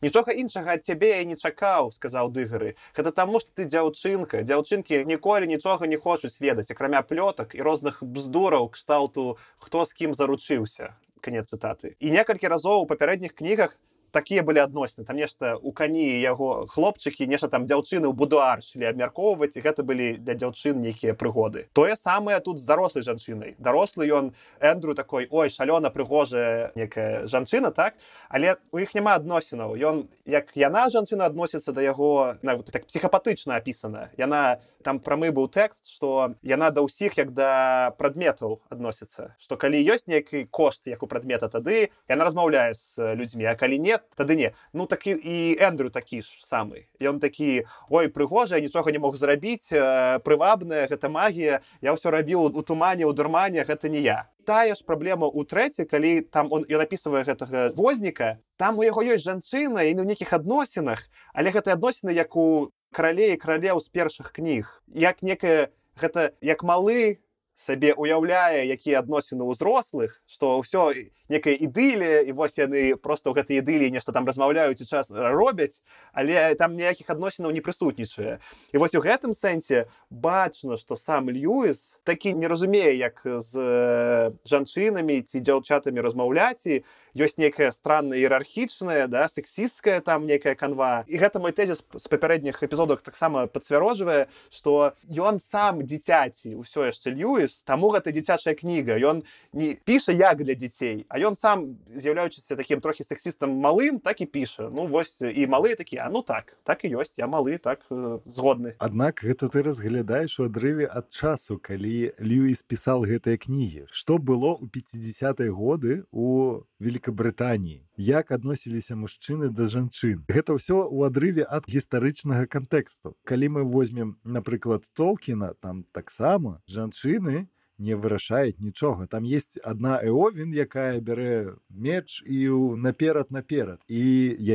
[0.00, 5.04] нічога іншага ад цябе я не чакаў сказаў дыгары гэта таму што ты дзяўчынка дзяўчынкі
[5.10, 10.94] ніколі нічога не хочуць ведаць акрамя плётак і розных бздураў кшталту хто з кім заручыўся
[11.20, 13.76] канец цытаты і некалькі разоў у папярэдніх кнігах
[14.12, 15.06] такія былі адносіны.
[15.06, 19.86] Там нешта у кані яго хлопчыкі нешта там дзяўчыны ў будуар шлі абмяркоўваць і гэта
[19.86, 21.66] былі для дзяўчын нейкія прыгоды.
[21.72, 23.54] Тое самае тут з дарослай жанчынай.
[23.58, 27.94] Дарослы ён эндру такой ой шалёна прыгожая некая жанчына так
[28.30, 29.74] але у іх няма адносінаў.
[29.74, 35.34] Ён як яна жанчына адносіцца да яго на вот, так псіхапатычна апісана яна там прамы
[35.34, 39.34] быў тэкст што яна да ўсіх як да прадметаў адносіцца.
[39.36, 43.82] Што калі ёсць нейкі кошт як у прадмета тады яна размаўляе з людзьмі а калі
[43.82, 44.54] нет тады не.
[44.72, 46.86] Ну так і, эндрю такі ж самы.
[47.02, 49.74] Ён такі ой прыгожая нічога не мог зрабіць
[50.22, 54.82] прывабная гэта магія я ўсё рабіў у тумане у дурмане гэта не я тая ж
[54.82, 59.86] праблема ў трэці калі там он ён напісвае гэтага возніка там у яго ёсць жанчына
[59.86, 64.82] і ну нейкіх адносінах але гэтыя адносіны як у каралей каралеў з першых кніг.
[64.90, 67.22] Як некая гэта як малы
[67.54, 70.90] сабе уяўляе якія адносіны ўзрослых што ўсё
[71.30, 75.80] некая ідылія і вось яны просто ў гэтай ідылі нешта там размаўляюць і час робяць
[76.12, 78.42] але там ніякіх адносінаў не прысутнічае.
[78.74, 85.22] І вось у гэтым сэнсе бачна што сам льюіс такі не разумее як з жанчынамі
[85.22, 86.82] ці дзяўчатамі размаўляць і
[87.14, 91.04] ёсць некая странная іерархічная да сексістская там некая канва.
[91.06, 97.14] І гэта мой тэзіс з папярэдніх эпізодах таксама пацвярожвае што ён сам дзіцяці ўсё яшчэ
[97.14, 98.98] льюіс таму гэта дзіцячая кніга.
[98.98, 99.22] Ён
[99.52, 104.26] не піша як для дзяцей а ён сам з'яўляючыся такім трохі сексістам малым так і
[104.26, 107.86] піша ну вось і малыя такія ну так так і ёсць я малы так
[108.24, 113.86] згодны Аднак гэта ты разглядаеш у адрыве ад часу калі льюіс пісаў гэтыя кнігі.
[113.90, 120.24] Што было ў 50 годы у Великабрытаніі як адносіліся мужчыны да жанчын?
[120.32, 123.16] Гэта ўсё ў адрыве ад гістарычнага кантэксту.
[123.28, 127.48] Калі мы возьмем напрыклад толкіна там таксама жанчыны
[127.80, 134.04] не вырашаюць нічога там есть одна эовін якая бярэ меч і наперад наперад і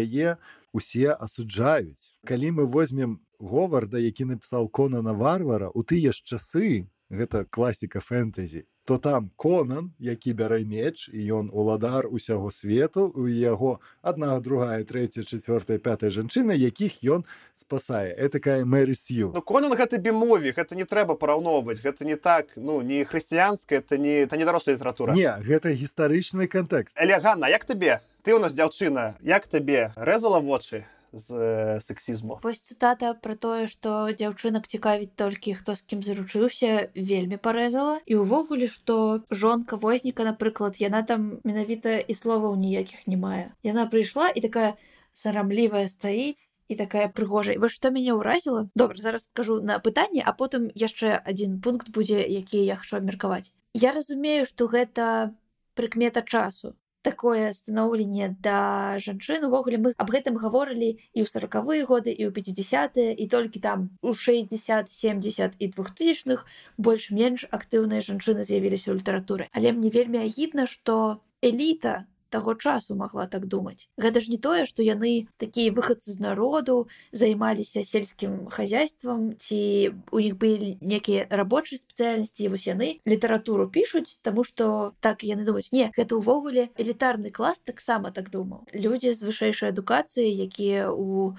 [0.04, 0.38] яе
[0.72, 6.86] усе асуджаюць калі мы возьмем говарда які напісаў кона на варвара у тыя ж часы
[7.10, 13.26] гэта класіка фэнтэзі то там конан які бярэ меч і ён уладар усяго свету у
[13.26, 17.26] яго одна другая третья четвертая пятая жанчына якіх ён
[17.58, 18.14] спасае.
[18.14, 23.04] Этакая мэрысю ну, конан гэта бімові гэта не трэба параўноўваць гэта не так ну не
[23.04, 25.18] хрысціянская это не это не дарослая літаратура.
[25.18, 26.94] Не гэта гістарычны кантэкст.
[27.02, 28.02] Элеганна як табе?
[28.22, 29.94] Ты у нас дзяўчына як табе?
[29.98, 30.86] Рэзала вочы
[31.16, 32.40] з сексізму.
[32.44, 38.04] Вось цытата про тое што дзяўчынак цікавіць толькі хто з кім заручыўся вельмі парэзала.
[38.06, 43.56] І ўвогуле што жонка возніка напрыклад яна там менавіта і словаў ніякіх не мае.
[43.64, 44.76] Яна прыйшла і такая
[45.16, 47.56] сарамлівая стаіць і такая прыгожая.
[47.56, 48.68] Вы што мяне ўразіла?
[48.76, 53.56] Добра зараз скажу на пытанне а потым яшчэ адзін пункт будзе які я хочу абмеркаваць.
[53.74, 55.32] Я разумею што гэта
[55.76, 59.78] прыкмета часу такое станоўленне да жанчын увогуле.
[59.78, 64.18] Мы аб гэтым гаворылі і ў сороквыя годы і ў 50 і толькі там у
[64.18, 66.50] 60 70 і двухтысячных
[66.82, 69.48] больш-менш актыўныя жанчыны з'явіліся ў літаратуры.
[69.54, 74.68] Але мне вельмі агідна што эліта таго часу магла так думаць гэта ж не тое
[74.68, 76.78] што яны такія выхадцы з народу
[77.24, 84.44] займаліся сельскім хозяйствам ці у іх былі некія рабочыя спецыяльнасці вось яны літаратуру пішуць таму
[84.44, 89.72] што так яны думаюць не гэта ўвогуле элітарны клас таксама так думаў людзі з вышэйшай
[89.72, 91.36] адукацыі якія у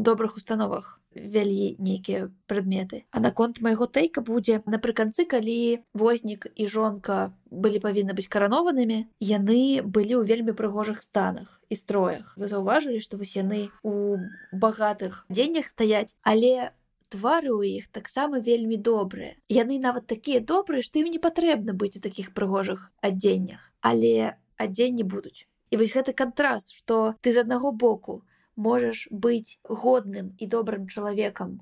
[0.00, 3.04] добрых установах вялі нейкія прадметы.
[3.10, 4.62] А наконт майго тэйка будзе.
[4.64, 11.60] Напрыканцы калі вознік і жонка былі павінны быць каранованымі яны былі ў вельмі прыгожых станах
[11.68, 12.32] і строях.
[12.40, 14.16] Вы заўважылі што вось яны у
[14.52, 16.72] багатых дзеннях стаяць але
[17.10, 19.36] твары ў іх таксама вельмі добрыя.
[19.50, 23.60] Яны нават такія добрыя што ім не патрэбна быць у такіх прыгожых адзеннях.
[23.84, 25.44] Але адзенні будуць.
[25.70, 28.22] І вось гэты кантраст што ты з аднаго боку
[28.60, 31.60] можаш быць годным і добрым чалавекам.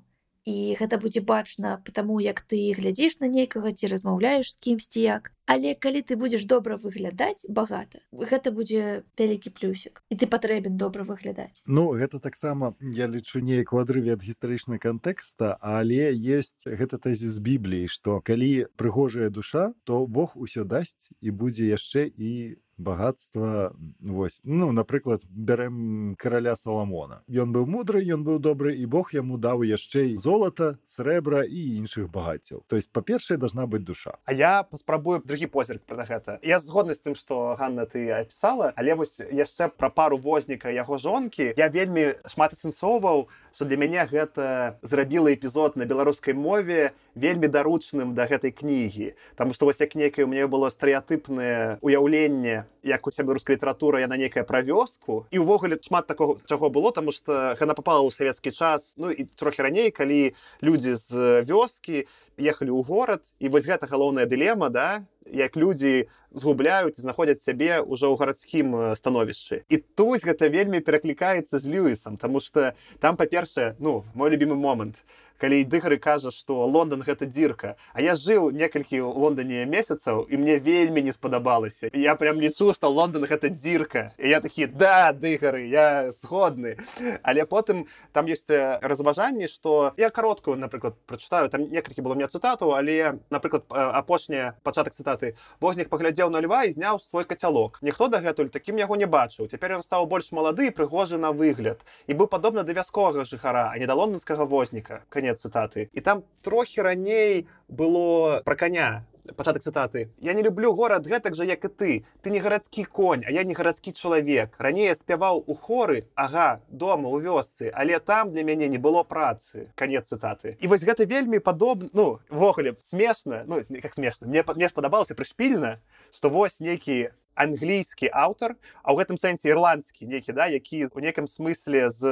[0.49, 5.33] І гэта будзе бачна потому як ты глядзіш на нейкага ці размаўляеш з кімсьці як.
[5.45, 10.01] Але калі ты будзеш добра выглядаць багата гэта будзе вялікі плюсік.
[10.09, 11.61] І ты патрэбен добра выглядаць.
[11.67, 17.29] Ну гэта таксама я лічу неяк у адрыве ад гістарычнай кантэкста але есть гэта тэзі
[17.29, 23.75] з бібліі што калі прыгожая душа то Бог усё дасць і будзе яшчэ і багатства
[24.01, 24.41] вось.
[24.45, 29.63] Ну напрыклад бярэм караля саламона ён быў мудры ён быў добры і Бог яму даў
[29.67, 32.65] яшчэ і золата срэбра і іншых багаццяў.
[32.67, 34.17] То есть па-першае должна быть душа.
[34.25, 36.39] А я паспрабую другі позірк пра гэта.
[36.43, 40.99] Я згодны з тым што Ганна ты апісала але вось яшчэ пра пару возніка яго
[40.99, 41.55] жонкі.
[41.57, 48.15] Я вельмі шмат асэнсоўваў што для мяне гэта зрабіла эпізод на беларускай мове вельмі даручным
[48.15, 49.19] да гэтай кнігі.
[49.35, 53.99] Таму што вось як нейкае у мяне было стэеатыпнае уяўленне як у сябе руская літаратура
[53.99, 55.27] яна некая пра вёску.
[55.35, 59.27] І ўвогуле шмат такого чаго было таму што яна попала ў савецкі час ну і
[59.27, 62.07] трохі раней калі людзі з вёскі
[62.39, 63.27] ехалі ў горад.
[63.43, 65.03] І вось гэта галоўная дылема да?
[65.27, 68.69] Як людзі згубляюць і знаходзяць сябе ўжо ў гарадскім
[68.99, 74.55] становішчы і тусь гэта вельмі пераклікаецца з льюісам тому что там па-першае ну мой любимы
[74.55, 75.05] момант
[75.39, 80.37] калі дыгары кажа што Лондон гэта дзірка А я жыў некалькі ў Лондоне месяцаў і
[80.37, 85.13] мне вельмі не спадабалася я прям лічу што Лондон гэта дзірка і я такі да
[85.13, 86.77] дыгары я сходны
[87.23, 88.49] але потым там ёсць
[88.83, 94.95] разважанні што я кароткую напрыклад прачытаю там некалькі было мне цытату але напрыклад апошняя пачатак
[94.95, 99.49] цытаты вознік паглядзеў на льва і зняў свой кацялок ніхто дагэтуль такім яго не бачыў.
[99.49, 101.85] Цяпер ён стаў больш малады прыгожы на выгляд.
[102.07, 106.01] І быў падобна да вясковага жыхара а не да лондонскага возніка канец канец цытаты і
[106.01, 109.05] там трохі раней было пра коня
[109.37, 112.05] пачатак цытаты я не люблю горад гэтак жа як і ты.
[112.23, 114.57] Ты не гарадскі конь а я не гарадскі чалавек.
[114.59, 119.69] Раней спяваў у хоры ага дома у вёсцы але там для мяне не было працы
[119.75, 120.57] канец цытаты.
[120.61, 125.81] І вось гэта вельмі падобна ну ввогуле смешна ну как смешна мне мне спадабалася прышпільна
[126.11, 131.31] што вось нейкі англійскі аўтар а ў гэтым сэнсе ірландскі нейкі да які у некім
[131.31, 132.03] смысле з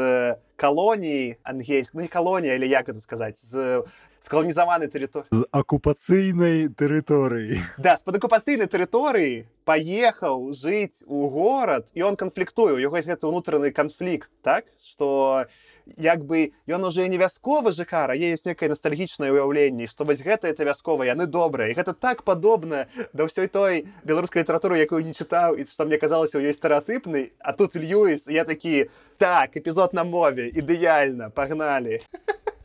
[0.55, 3.83] калоніі ангельск ну не калонія или як это сказаць з
[4.23, 12.15] скаланізаванай тэрыторыі з акупацыйнай тэрыторыі да з-пад акупацыйнай тэрыторыі паехаў жыць у горад і он
[12.15, 14.71] канфліктуе у яго гэты ўнутраны канфлікт так?
[14.79, 15.47] Что
[15.97, 20.65] як бы ён уже не вясковы жыхара есть некае ностальгічнае ўяўленне што вось гэта это
[20.67, 21.75] вяскова яны добрыя.
[21.75, 26.39] Гэта так падобна да ўсёй той беларускай літаратуры якую не чытаў і што мне казалася
[26.39, 32.03] у ёй стэеатыпны а тут льюіс я такі так эпізод на мове ідэальна пагналі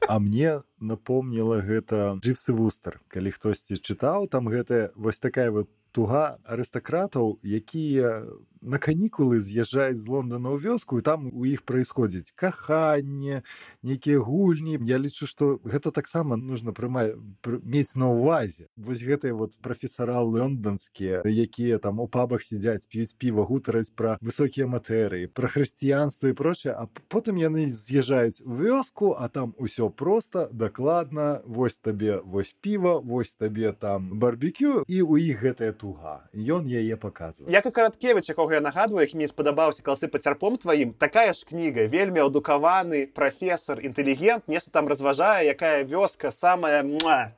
[0.08, 6.42] А мне напомніла гэта дживсы вустер калі хтосьці чытаў там гэта вось такая вот туга
[6.44, 8.26] арыстакратаў якія
[8.62, 13.42] на канікулы з'язджаюць з Лондона ў вёску і там у іх праисходзіць каханне
[13.82, 14.78] нейкія гульні.
[14.86, 17.18] Я лічу што гэта таксама нужно прымаць
[17.66, 18.70] мець на ўвазе.
[18.78, 24.70] Вось гэтыя вот прафесара лондонскія якія там у пабах сядзяць п'юць піва гутараць пра высокія
[24.70, 30.50] матэрыі пра хрысціянства і прочее а потым яны з'язджаюць у вёску а там усё просто
[30.54, 31.42] дакладна.
[31.46, 36.30] Вось табе вось піва вось табе там барбекю і у іх гэтая туга.
[36.34, 37.50] Ён яе паказвае.
[37.50, 41.32] Як і караткевич якога каго я нагадваю які мне спадабаўся класы па цярпом тваім такая
[41.34, 47.32] ж кніга вельмі адукаваны прафесор інтэлігент нешта там разважае якая вёска самая муа.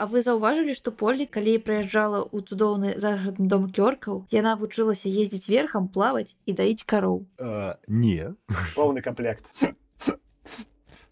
[0.00, 5.52] А вы заўважылі што полі калі прыязджала ў цудоўны загадны дом кёркаў яна вучылася ездзіць
[5.52, 8.32] верхам плаваць і даіць кароў А, не.
[8.72, 9.52] Поўны камплект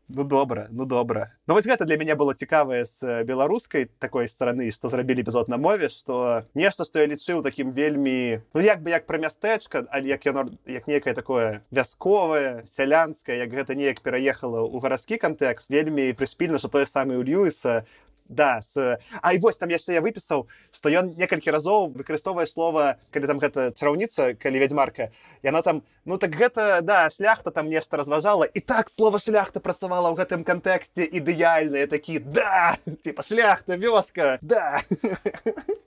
[0.08, 4.68] Ну добра ну добра Ну вось гэта для мяне было цікавае з беларускай такой стороны
[4.68, 8.92] што зрабілі эпізод на мове што нешта што я лічыў такім вельмі ну як бы
[8.92, 14.60] як пра мястэчка але як яно як некае такое вясковае сялянскае як гэта неяк пераехала
[14.60, 17.88] ў гарадскі кантэкст вельмі прыспільна што тое самае у льюіса
[18.28, 22.96] да с а і вось там яшчэ я выпісаў што ён некалькі разоў выкарыстоўвае слова
[23.10, 25.10] калі там гэта чараўніца калі вядзьмарка
[25.42, 30.10] яна там ну так гэта да шляхта там нешта разважала і так слова шляхта працавала
[30.12, 34.80] ў гэтым кантэксце ідэальныя такі да типа шляхта вёска да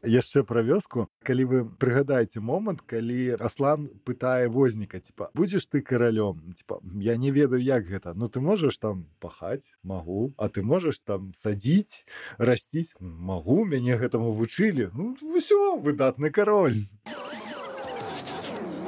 [0.08, 1.08] яшчэ пра вёску.
[1.24, 7.32] Калі вы прыгадаеце момант калі аслан пытае возніка типа будзеш ты каралём типа я не
[7.32, 8.14] ведаю як гэта.
[8.16, 12.06] Ну ты можаш там пахаць магу а ты можаш там садзіць
[12.38, 16.86] расціць магу мяне гэтаму вучылі ну ўсё выдатны кароль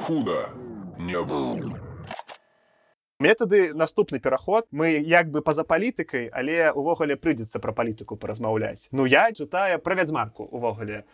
[0.06, 0.50] худо
[0.98, 1.78] не было.
[3.20, 8.88] метады наступны пераход мы як бы па-за палітыкай але увогуле прыйдзецца пра палітыку паразмаўляць.
[8.90, 11.04] Ну я чытаю пра вядзьмарку увогуле.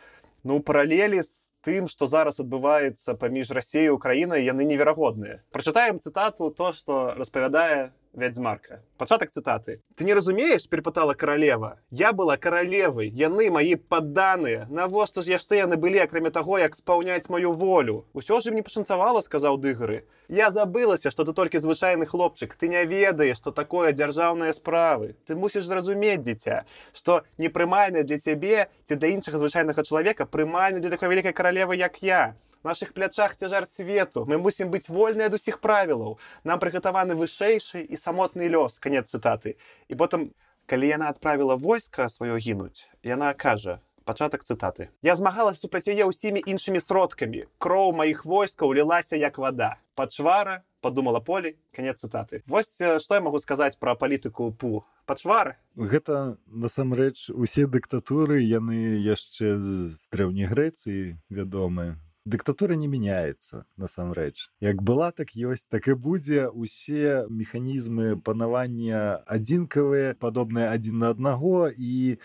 [0.45, 5.43] Ну паралелі з тым што зараз адбываецца паміж рассею украінай яны неверагодныя.
[5.51, 12.37] Прачытаем цытату то што распавядае вядзьмарка пачатак цытаты ты не разумееш перепытала каралева я была
[12.37, 18.05] каралевай яны маі падданыя навошта ж яшчэ яны былі акрамя таго як спаўняць маю волю?
[18.13, 20.05] Усё ж ім не пашанцавала сказаў дыгары.
[20.29, 22.57] Я забылася што ты толькі звычайны хлопчык.
[22.57, 25.15] Ты не ведаеш што такое дзяржаўныя справы.
[25.27, 30.91] Ты мусіш зразумець дзіця што непрымальна для цябе ці да іншага звычайнага чалавека прымальна для
[30.91, 32.35] такой вялікай каралевы як я
[32.67, 34.27] наших плячах цяжар свету.
[34.27, 36.19] Мы мусім быць вольныя ад усіх правілаў.
[36.43, 38.83] Нам прыгатаваны вышэйшы і самотны лёс.
[38.83, 39.57] Канец цытаты.
[39.87, 40.35] І потым
[40.67, 44.91] калі яна адправіла войска сваё гінуць яна кажа пачатак цытаты.
[45.03, 47.47] Я змагалась супраць яе ўсімі іншымі сродкамі.
[47.59, 49.79] Кроў маіх войскаў лілася як вада.
[49.95, 52.43] Пачвара подумала полі канец цытаты.
[52.47, 54.87] Вось што я магу сказаць пра палітыку пу.
[55.07, 64.51] Пачвары гэта насамрэч усе дыктатуры яны яшчэ з дрэўняй грэцыі вядомыя дыктатура не мяняецца насамрэч
[64.67, 71.71] як была так ёсць так і будзе усе механізмы панавання адзінкавыя падобныя адзін на аднаго
[71.71, 72.19] і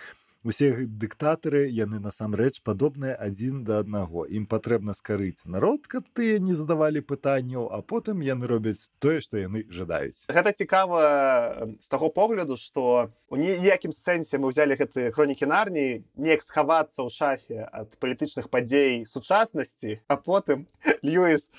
[0.44, 4.26] усе дыктатары яны насамрэч падобныя адзін да аднаго.
[4.26, 9.38] Ім патрэбна скарыць народ каб ты не задавалі пытанняў а потым яны робяць тое што
[9.38, 10.26] яны жадаюць.
[10.30, 11.02] Гэта цікава
[11.80, 17.10] з таго погляду што у ніякім сэнсе мы взяли гэты хронікі нарні неяк схавацца ў
[17.14, 20.68] шафе ад палітычных падзей сучаснасці а потым
[21.06, 21.50] льюіс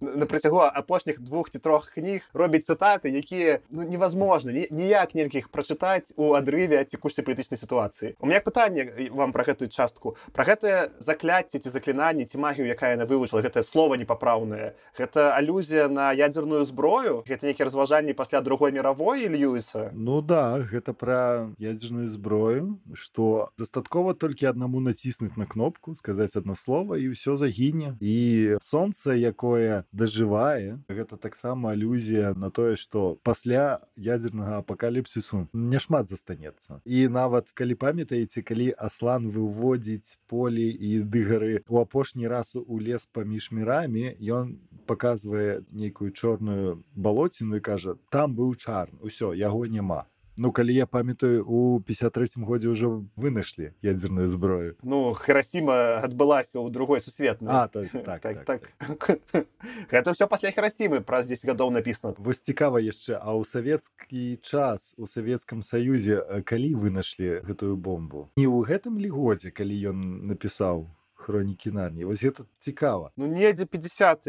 [0.00, 5.50] на працягу апошніх двух ці трох кніг робіць цытаты якія ну, невозможно ніяк нельга іх
[5.52, 10.88] прачытаць у адрыве цікушай палітычнай сітуацыі у меня пытанне вам про гэтую частку про гэтае
[10.98, 16.64] закляцце ці заклінанне ці магію якая яна вывучыла гэтае слово непапраўнае гэта алюзія на ядзерную
[16.64, 19.90] зброю гэта нейкі разважанні пасля другой мировой льюіса?
[19.92, 26.56] Ну да гэта пра ядзерную зброю что дастаткова толькі аднаму націснуць на кнопку сказаць одно
[26.56, 33.80] слово і ўсё загіне і солнце якое дажывае гэта таксама алюзія на тое што пасля
[33.96, 41.80] ядернага апакаліпсісу няшмат застанецца і нават калі памятаеце калі аслан выводзіць полі і дыгары у
[41.82, 44.54] апошні раз у лес паміж мірамі ён
[44.86, 50.06] показвае нейкую чорную балоціну і кажа там быў чарн усё яго няма
[50.36, 56.70] Ну калі я памятаю у 53 годзе ўжо вынайшлі ядзерную зброю Ну храсіма адбылася ў
[56.70, 58.62] другой сусветна а, так, так, так, так,
[59.32, 59.46] так.
[59.92, 64.94] гэта ўсё пасля храсімы праз 10 гадоў напісана вось цікава яшчэ а ў савецкі час
[64.96, 68.30] у савецкам саюзе калі вынайшлі гэтую бомбу?
[68.38, 69.98] Не ў гэтым лі годзе калі ён
[70.30, 70.86] напісаў
[71.20, 74.24] хронікі нарні вось это цікава ну недзе 50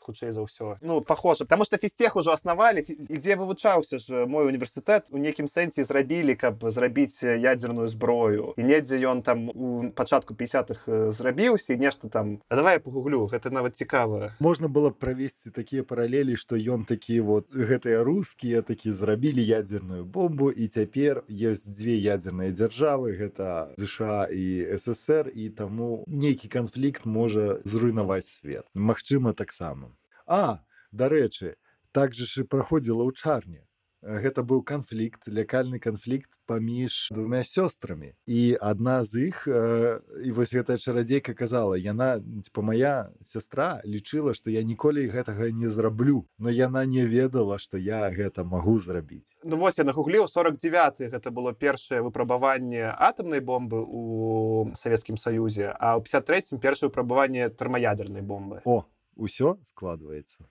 [0.00, 4.46] хутчэй за ўсё ну похоже потому что фістех ужо аснавалі і дзе вывучаўся ж мой
[4.46, 10.34] універсітэт у нейкім сэнсе зрабілі каб зрабіць ядзерную зброю і недзе ён там у пачатку
[10.34, 12.40] 50-х зрабіўся і нешта там.
[12.48, 17.20] А давай я погуглю гэта нават цікава можна было правесці такія паралелі што ён такі
[17.20, 24.28] вот гэтыя рускія такі зрабілі ядзерную бомбу і цяпер ёсць дзве ядзерныя дзяржавы гэта ЗША
[24.30, 28.66] і ссср і таму не нейкі канфлікт можа зруйнаваць свет.
[28.74, 29.94] Магчыма таксама.
[30.26, 31.54] А дарэчы
[31.94, 33.65] так жа ж і праходзіла ў чарне
[34.06, 40.54] гэта быў канфлікт лякальны канфлікт паміж двумя сёстрамі і адна з іх э, і вось
[40.54, 46.50] гэтая чарадзейка казала яна типа моя сястра лічыла што я ніколі гэтага не зраблю но
[46.50, 51.52] яна не ведала што я гэта магу зрабіць Ну вось я нагугліў 49 гэта было
[51.52, 58.62] першае выпрабаванне атамнай бомбы у савецкім саюзе а ў 53 першае выпрабаванне тэрмаядернай бомбы.
[58.64, 58.86] О
[59.16, 60.44] усё складваецца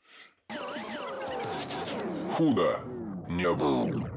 [2.35, 2.81] Худо
[3.29, 4.09] не было.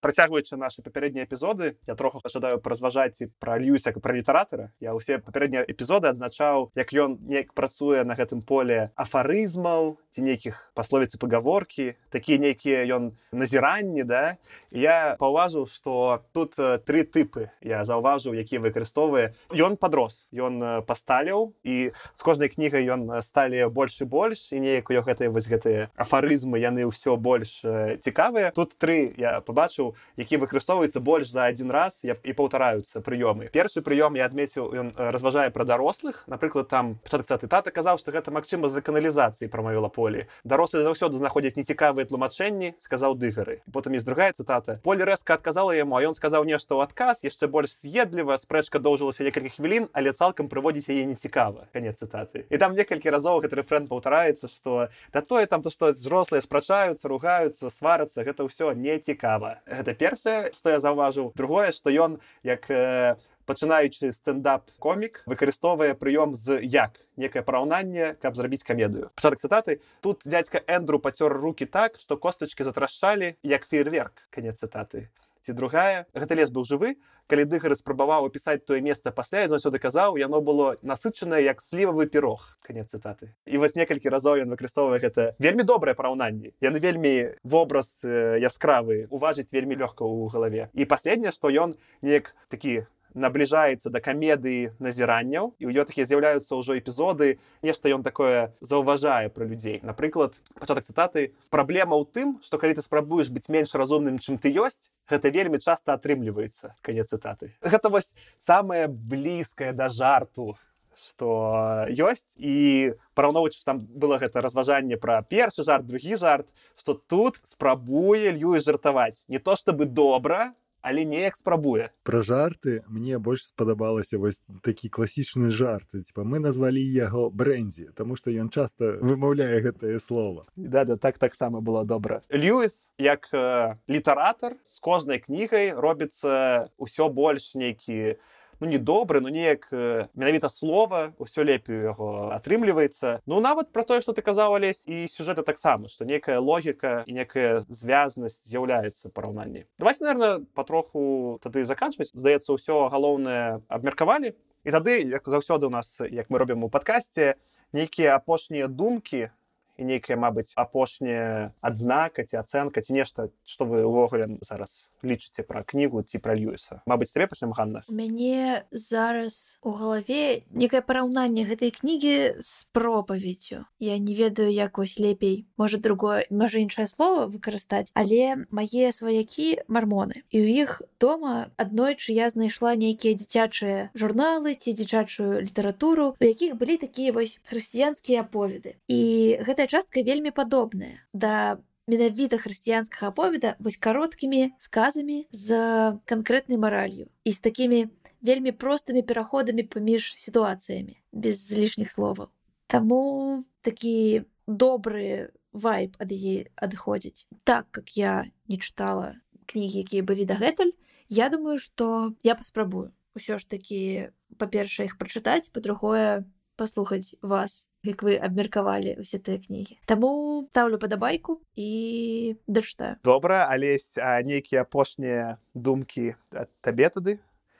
[0.00, 5.18] працягваючы нашы папярэднія эпізоды я троху жадаю паразважаць і пра люся пра літаратара я ўсе
[5.18, 12.38] папярэднія эпізоды адзначаў як ён неяк працуе на гэтым поле афарызмаў нейкіх пасловіцы пагаворкі такія
[12.38, 14.36] нейкія ён назіранні да.
[14.70, 20.72] Я паўважыў што тут э, тры тыпы я заўважыў які выкарыстоўвае ён падрос ён э,
[20.84, 25.32] пасталіў і з кожнай кнігай ён э, сталі больш і больш і неяк у гэтыя
[25.32, 27.64] вось гэтыя афарызмы яны ўсё больш
[28.04, 33.48] цікавыя тут тры я пабачыў які выкарыстоўваецца больш за адзін раз я і паўтараюцца прыёмы
[33.48, 38.28] першы прыём я адмеціў ён разважае пра дарослых напрыклад там пачатак тата казаў што гэта
[38.28, 43.60] магчыма з-за каналізацыі прамавіла полі дарослыя заўсёды знаходзяць нецікавыя тлумачэнні сказаў дыгары.
[43.68, 47.44] Потым есть другая цытата поле рэзка адказала яму а ён сказаў нешта ў адказ яшчэ
[47.52, 48.40] больш з'едліва.
[48.40, 51.68] Спрэчка доўжылася некалькі хвілін але цалкам прыводзіць яе нецікава.
[51.76, 52.48] Канец цытаты.
[52.48, 57.04] І там некалькі разоў гэты рэфрэн паўтараецца што да тое там то што зрослыя спрачаюцца
[57.04, 61.36] ругаюцца сварацца гэта ўсё не цікава гэта першае што я заўважыў.
[61.36, 67.00] Другое што ён як э, пачынаючы стендап комік выкарыстоўвае прыём з як?
[67.16, 69.08] Некае параўнанне каб зрабіць камедыю.
[69.16, 69.80] Пачатак цытаты.
[70.04, 75.08] Тут дядзька эндру пацёр руки так што костачки затрашчалі як фейерверк канец цытаты.
[75.48, 76.04] Ці другая?
[76.12, 77.00] Гэта лес быў жывы.
[77.24, 82.04] Калі дыгары спрабаваў опісаць тое месца пасля ён ўсё даказаў яно было насычанае як слівавы
[82.04, 83.32] пірог канец цытаты.
[83.48, 85.32] І вось некалькі разоў ён выкарыстоўвае гэта.
[85.40, 86.52] Вельмі добрае параўнанне.
[86.60, 89.08] Яны вельмі вобраз яскравы.
[89.08, 90.68] Уважыць вельмі лёгка ў галаве.
[90.76, 92.84] І паследняе што ён неяк такі
[93.14, 99.28] набліжаецца да камедыі назіранняў і ў ё такія з'яўляюцца ўжо эпізоды нешта ён такое заўважае
[99.32, 104.18] пра людзей напрыклад пачатак цытаты праблема ў тым што калі ты спрабуеш быць менш разумным
[104.18, 110.56] чым ты ёсць гэта вельмі часта атрымліваецца канец цытаты гэта вось самае блізкае да жарту
[110.98, 112.26] что ёсць.
[112.36, 118.60] І параўноўваць там было гэта разважанне пра першы жарт другі жарт что тут спрабуе льюі
[118.60, 119.24] жартаваць.
[119.28, 125.50] Не то чтобы добра але неяк спрабуе пра жарты мне больш спадабалася вось такі класічны
[125.50, 130.46] жарт типа мы назвалі яго брэндзі тому что ён часто вымаўляе гэтае слово.
[130.56, 137.08] Да да так таксама было добра льюіс як э, літаратар з кожнай кнігай робіцца ўсё
[137.08, 138.18] больш нейкі
[138.60, 143.82] ну не добры ну неяк э, менавіта слова ўсё лепей яго атрымліваецца ну нават про
[143.82, 149.10] тое что ты казаў алесь і сюжэта таксама что некая логіка і некая звязнасць з'яўляецца
[149.14, 154.34] параўнанні давайте наверное патроху тады заканчваць здаецца ўсё галоўнае абмеркавалі
[154.64, 157.38] і тады як заўсёды у нас як мы робім у падкасці
[157.72, 159.30] нейкія апошнія думкі
[159.78, 165.62] і нейкая мабыць апошняя адзнака ці ацэнка ці нешта што вы ўвогуле зараз лічыце пра
[165.62, 166.82] кнігу ці пра льюіса.
[166.86, 167.84] Мабыць табе пачнем Ганна?
[167.88, 173.64] Мяне зараз у галаве некае параўнанне гэтай кнігі з пропаведзю.
[173.78, 179.62] Я не ведаю як вось лепей можа другое можа іншае слово выкарыстаць але мае сваякі
[179.68, 180.24] мармоны.
[180.30, 186.56] І ў іх дома аднойчы я знайшла нейкія дзіцячыя журналы ці дзіцячую літаратуру у якіх
[186.56, 188.76] былі такія вось хрысціянскія аповеды.
[188.88, 191.58] І гэтая частка вельмі падобная да
[191.88, 195.56] менавіта хрысціянскага аповеда вось кароткімі сказамі з
[196.04, 197.80] канкрэтнай маралью і з такімі
[198.20, 202.28] вельмі простымі пераходамі паміж сітуацыямі без лішніх словаў
[202.68, 209.16] Таму такі добры вайб ад яе адыходзіць так как я не чытала
[209.48, 210.76] кнігі якія былі дагэтуль
[211.08, 216.28] я думаю что я паспрабую ўсё ж такі па-першае іх прачытаць па-другое
[216.58, 220.10] паслухаць вас як вы абмеркавалі ўсе тыя кнігі Таму
[220.50, 223.94] ставлю падабайку і дачытаю добра алесь
[224.26, 226.18] нейкія апошнія думкі
[226.60, 227.18] табе тады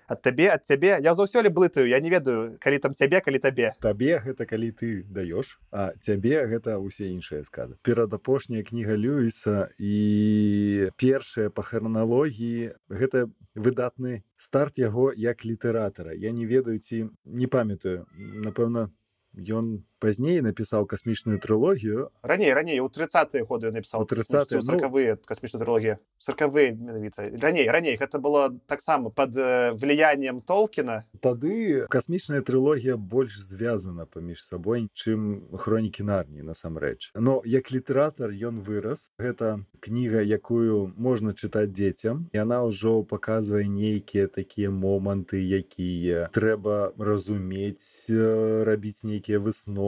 [0.09, 3.75] ад табе ад цябе я заўсёле блытаю я не ведаю калі там цябе калі табе.
[3.81, 7.77] Табе гэта калі ты даеш а цябе гэта ўсе іншыя сказы.
[7.85, 16.17] Перадапошняя кніга люіса і першая па храналогіі гэта выдатны старт яго як літаратара.
[16.17, 18.09] Я не ведаю ці не памятаю.
[18.17, 18.89] Напэўна
[19.37, 25.19] ён пазней напісаў касмічную трылогію раней раней у 30 годы напісаў У 30-е, ну- сорокавыя
[25.19, 31.05] касмічную трылогію сорокавыя менавіта раней раней гэта было таксама под э, влиянием толкина.
[31.21, 38.63] Тады касмічная трылогія больш звязана паміж сабой чым хронікі нарні насамрэч но як літаратар ён
[38.63, 39.11] вырас.
[39.19, 48.07] Гэта кніга якую можна чытаць дзецям яна ўжо паказвае нейкія такія моманты якія трэба разумець
[48.07, 49.88] э, рабіць нейкія высновы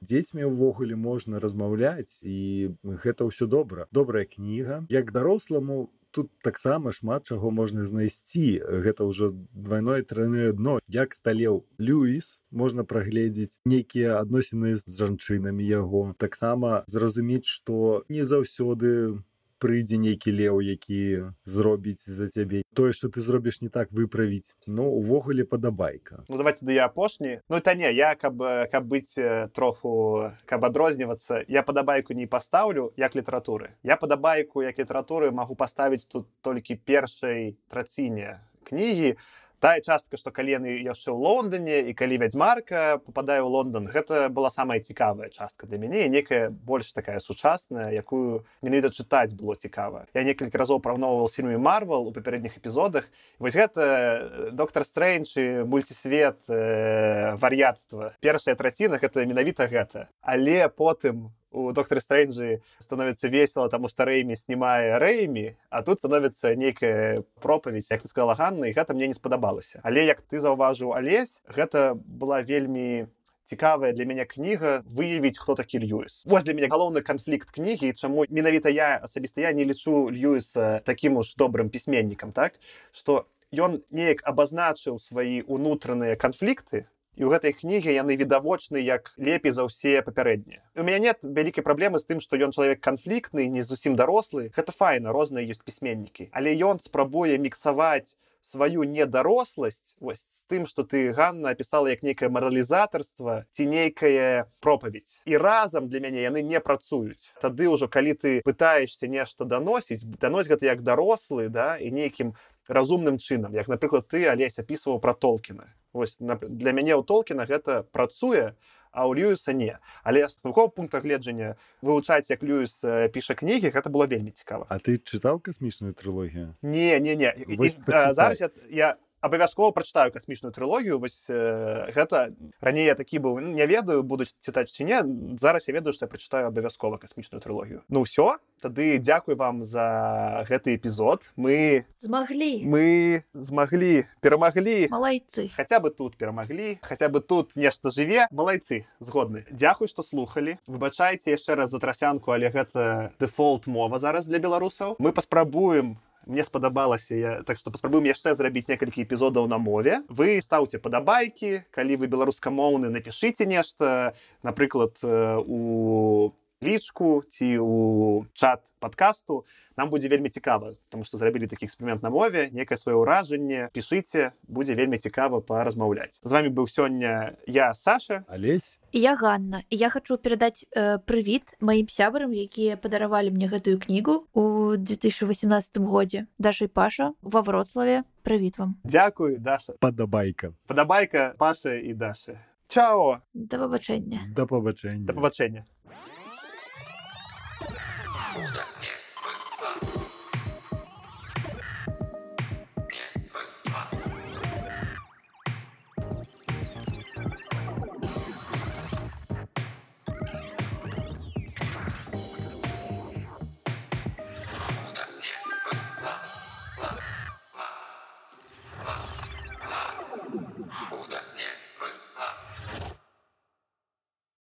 [0.00, 3.86] дзецьмі ўвогуле можна размаўляць і гэта ўсё добра.
[3.92, 4.84] Добрая кніга.
[4.90, 8.60] Як даросламу тут таксама шмат чаго можна знайсці.
[8.66, 10.78] Гэта ўжо двойное тройное дно.
[10.88, 16.14] Як сталеў Льюіс можна прагледзець нейкія адносіны з жанчынамі яго.
[16.18, 19.22] Таксама зразумець што не заўсёды
[19.60, 22.62] прыйдзе нейкі леў які зробіць за цябе.
[22.74, 24.56] Тое што ты зробіш не так выправіць.
[24.66, 26.24] Ну увогуле падабайка.
[26.28, 27.40] Ну давайте да я апошні.
[27.48, 28.40] Ну это не я каб
[28.72, 29.14] каб быць
[29.52, 33.76] троху каб адрознівацца я падабайку не пастаўлю як літаратуры.
[33.82, 39.16] Я падабайку як літаратуры магу паставіць тут толькі першай траціне кнігі
[39.60, 44.28] тая частка што калі яны яшчэ ў Лондоне і калі вядзьмарка попадае ў Лондон гэта
[44.28, 50.06] была самая цікавая частка для мяне некая больш такая сучасная якую менавіта чытаць было цікава
[50.14, 53.06] я некалькі разоў параўноўваў з фільмі Марвел у папярэдніх эпізодах.
[53.38, 60.08] Вось гэта э, доктор Стрэндж і мульцісвет э, вар'яцтва першая траціна гэта менавіта гэта.
[60.20, 67.22] Але потым у доктора Стрэнджы становіцца весела таму старэймі снимае рэймі а тут становіцца нейкая
[67.42, 71.42] пропаведь як ты сказала Ганна і гэта мне не спадабалася але як ты заўважыў алесь
[71.50, 73.10] гэта была вельмі
[73.50, 78.24] цікавая для мяне кніга выявіць хто такі Льюіс вось для мяне галоўны канфлікт кнігі чаму
[78.30, 82.62] менавіта я асабіста я не лічу Льюіса такім уж добрым пісьменнікам так
[82.92, 86.86] что ён неяк абазначыў свае унутраныя канфлікты
[87.20, 91.60] і ў гэтай кнігі яны відавочны як лепей за ўсе папярэднія у мяне нет вялікай
[91.60, 96.32] праблемы з тым што ён чалавек канфліктны не зусім дарослы гэта файна розныя ёсць пісьменнікі
[96.32, 102.32] але ён спрабуе міксаваць сваю недаросласць вось з тым што ты Ганна апісала як нейкае
[102.32, 108.40] маралізатарства ці нейкая пропаведь і разам для мяне яны не працуюць тады ўжо калі ты
[108.48, 112.32] пытаешься нешта даносіць данось гэта як дарослы да і нейкім
[112.64, 117.46] разумным чынам як напрыклад ты алесь апісваў пра толкіна Вось нап- для мяне ў толкіна
[117.46, 118.54] гэта працуе
[118.92, 119.78] а ў Льюіса не.
[120.02, 124.66] Але з такого пункта гледжання вывучаць як Льюіс э, піша кнігі гэта было вельмі цікава
[124.68, 127.30] А ты чытаў касмічную трылогію не не не.
[127.38, 128.14] І- Вось і, пачытай.
[128.14, 133.66] зараз я, я абавязкова прачытаю касмічную трылогію вось э, гэта раней я такі быў не
[133.66, 135.04] ведаю будуць чытаць ці не
[135.36, 140.44] зараз я ведаю што я прачытаю абавязкова касмічную трылогію Ну ўсё тады дзякуй вам за
[140.48, 147.56] гэты эпізод мы змаглі мы змаглі перамаглі малайцы хаця бы тут перамаглі хаця бы тут
[147.56, 153.68] нешта жыве малайцы згодны Дзякуй што слухалі выбачайце яшчэ раз за трасянку але гэта дэфолт
[153.68, 159.04] мова зараз для беларусаў мы паспрабуем мне спадабалася я так што паспрабуем яшчэ зрабіць некалькі
[159.04, 160.02] эпізодаў на мове.
[160.08, 168.60] Вы стаўце падабайкі калі вы беларускамоўны напішыце нешта напрыклад э, у лічку ці у чат
[168.78, 169.44] подкасту.
[169.76, 174.36] Нам будзе вельмі цікава тому что зрабілі такі эксперимент на мове некае сваё ўражанне пішыце
[174.44, 178.24] будзе вельмі цікава паразмаўляць з вами быў сёння я Саша.
[178.28, 179.64] Алесь я Ганна.
[179.70, 186.26] Я хочу перадаць э, прывіт маім сябрам якія падаравалі мне гэтую кнігу у 2018 годзе.
[186.38, 188.04] Даша і Паша ва вроцлаве.
[188.22, 188.76] Прывіт вам.
[188.84, 189.72] Дякую Даша.
[189.80, 193.24] Падабайка падабайка Паша і Даша Чао!
[193.32, 195.64] Да выбачэння да пабачэння да пабачэння